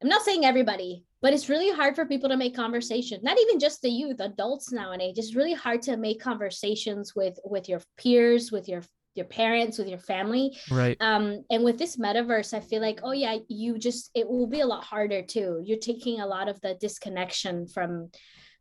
i'm 0.03 0.09
not 0.09 0.23
saying 0.23 0.45
everybody 0.45 1.05
but 1.21 1.33
it's 1.33 1.49
really 1.49 1.71
hard 1.75 1.95
for 1.95 2.07
people 2.07 2.29
to 2.29 2.37
make 2.37 2.57
conversation 2.57 3.21
not 3.23 3.39
even 3.39 3.61
just 3.61 3.83
the 3.83 3.91
youth 3.91 4.21
adults 4.21 4.73
nowadays 4.73 5.15
it's 5.17 5.37
really 5.37 5.55
hard 5.55 5.81
to 5.83 5.97
make 5.97 6.21
conversations 6.21 7.15
with 7.15 7.39
with 7.45 7.69
your 7.69 7.81
peers 7.97 8.51
with 8.51 8.69
your 8.69 8.83
your 9.19 9.27
parents 9.27 9.77
with 9.77 9.89
your 9.89 9.99
family. 9.99 10.57
Right. 10.71 10.97
Um 11.01 11.45
and 11.51 11.63
with 11.65 11.79
this 11.79 11.97
metaverse 11.97 12.55
i 12.55 12.61
feel 12.61 12.81
like 12.81 13.01
oh 13.03 13.13
yeah 13.13 13.37
you 13.49 13.79
just 13.79 14.11
it 14.15 14.27
will 14.29 14.47
be 14.47 14.61
a 14.61 14.67
lot 14.67 14.85
harder 14.85 15.23
too. 15.23 15.61
You're 15.65 15.79
taking 15.79 16.21
a 16.21 16.27
lot 16.27 16.49
of 16.49 16.61
the 16.63 16.75
disconnection 16.81 17.67
from 17.67 18.11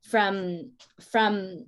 from 0.02 0.72
from 1.12 1.65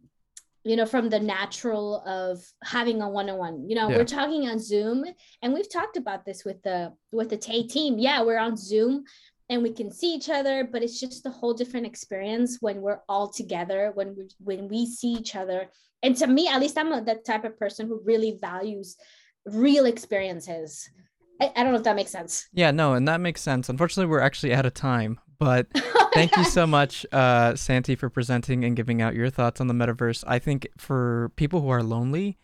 you 0.65 0.75
know 0.75 0.86
from 0.86 1.10
the 1.10 1.19
natural 1.19 2.04
of 2.06 2.43
having 2.63 3.02
a 3.02 3.10
one-on-one. 3.10 3.69
You 3.69 3.75
know 3.75 3.89
yeah. 3.89 3.97
we're 3.97 4.06
talking 4.06 4.49
on 4.49 4.60
zoom 4.60 5.06
and 5.41 5.54
we've 5.54 5.71
talked 5.71 5.97
about 5.97 6.25
this 6.25 6.43
with 6.43 6.62
the 6.63 6.93
with 7.12 7.30
the 7.30 7.38
tay 7.38 7.63
team. 7.63 7.99
Yeah 7.99 8.23
we're 8.23 8.39
on 8.39 8.58
zoom 8.58 9.06
and 9.49 9.63
we 9.63 9.71
can 9.71 9.91
see 9.91 10.13
each 10.13 10.30
other 10.30 10.67
but 10.71 10.84
it's 10.84 10.99
just 10.99 11.25
a 11.25 11.32
whole 11.32 11.54
different 11.54 11.86
experience 11.86 12.58
when 12.62 12.82
we're 12.82 13.02
all 13.10 13.28
together 13.28 13.91
when 13.95 14.15
we 14.15 14.30
when 14.39 14.67
we 14.67 14.86
see 14.86 15.13
each 15.13 15.36
other 15.36 15.69
and 16.03 16.15
to 16.15 16.27
me 16.27 16.47
at 16.47 16.59
least 16.59 16.77
i'm 16.77 16.91
a, 16.91 17.01
the 17.01 17.15
type 17.15 17.43
of 17.43 17.57
person 17.57 17.88
who 17.88 18.01
really 18.05 18.38
values 18.39 18.97
real 19.45 19.85
experiences. 19.85 20.89
I, 21.41 21.51
I 21.55 21.63
don't 21.63 21.71
know 21.71 21.77
if 21.77 21.83
that 21.83 21.95
makes 21.95 22.12
sense. 22.12 22.47
Yeah 22.53 22.71
no 22.71 22.93
and 22.93 23.07
that 23.07 23.21
makes 23.21 23.41
sense. 23.41 23.69
Unfortunately 23.69 24.09
we're 24.09 24.19
actually 24.19 24.53
out 24.53 24.65
of 24.65 24.73
time 24.73 25.19
but 25.38 25.67
thank 26.13 26.35
you 26.35 26.43
so 26.43 26.67
much 26.67 27.05
uh, 27.12 27.55
santi 27.55 27.95
for 27.95 28.09
presenting 28.09 28.65
and 28.65 28.75
giving 28.75 29.01
out 29.01 29.15
your 29.15 29.29
thoughts 29.29 29.62
on 29.62 29.67
the 29.67 29.73
metaverse. 29.73 30.23
I 30.27 30.39
think 30.39 30.67
for 30.77 31.31
people 31.35 31.62
who 31.62 31.69
are 31.69 31.83
lonely 31.83 32.38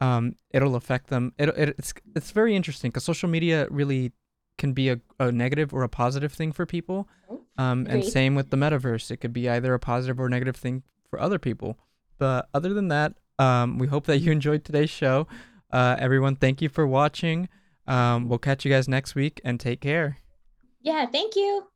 um, 0.00 0.36
it'll 0.50 0.76
affect 0.76 1.08
them. 1.08 1.32
It, 1.38 1.48
it, 1.50 1.74
it's 1.78 1.94
it's 2.14 2.30
very 2.30 2.54
interesting 2.54 2.90
because 2.90 3.04
social 3.04 3.28
media 3.28 3.66
really 3.70 4.12
can 4.58 4.72
be 4.72 4.90
a, 4.90 5.00
a 5.18 5.32
negative 5.32 5.74
or 5.74 5.82
a 5.82 5.88
positive 5.88 6.32
thing 6.32 6.52
for 6.52 6.66
people. 6.66 7.08
Oh, 7.30 7.40
um, 7.58 7.86
and 7.88 8.04
same 8.04 8.34
with 8.34 8.50
the 8.50 8.56
metaverse. 8.56 9.10
It 9.10 9.18
could 9.18 9.32
be 9.32 9.48
either 9.48 9.72
a 9.74 9.78
positive 9.78 10.20
or 10.20 10.28
negative 10.28 10.56
thing 10.56 10.82
for 11.08 11.20
other 11.20 11.38
people. 11.38 11.78
But 12.18 12.48
other 12.54 12.72
than 12.74 12.88
that, 12.88 13.14
Um, 13.38 13.78
we 13.78 13.86
hope 13.86 14.06
that 14.06 14.18
you 14.20 14.32
enjoyed 14.38 14.64
today's 14.64 14.88
show. 14.88 15.26
Uh, 15.70 15.96
everyone, 15.98 16.36
thank 16.36 16.62
you 16.62 16.70
for 16.70 16.86
watching. 16.86 17.48
Um, 17.86 18.28
we'll 18.28 18.38
catch 18.38 18.64
you 18.64 18.70
guys 18.72 18.88
next 18.88 19.14
week 19.14 19.40
and 19.44 19.60
take 19.60 19.80
care. 19.80 20.18
Yeah, 20.80 21.04
thank 21.06 21.36
you. 21.36 21.64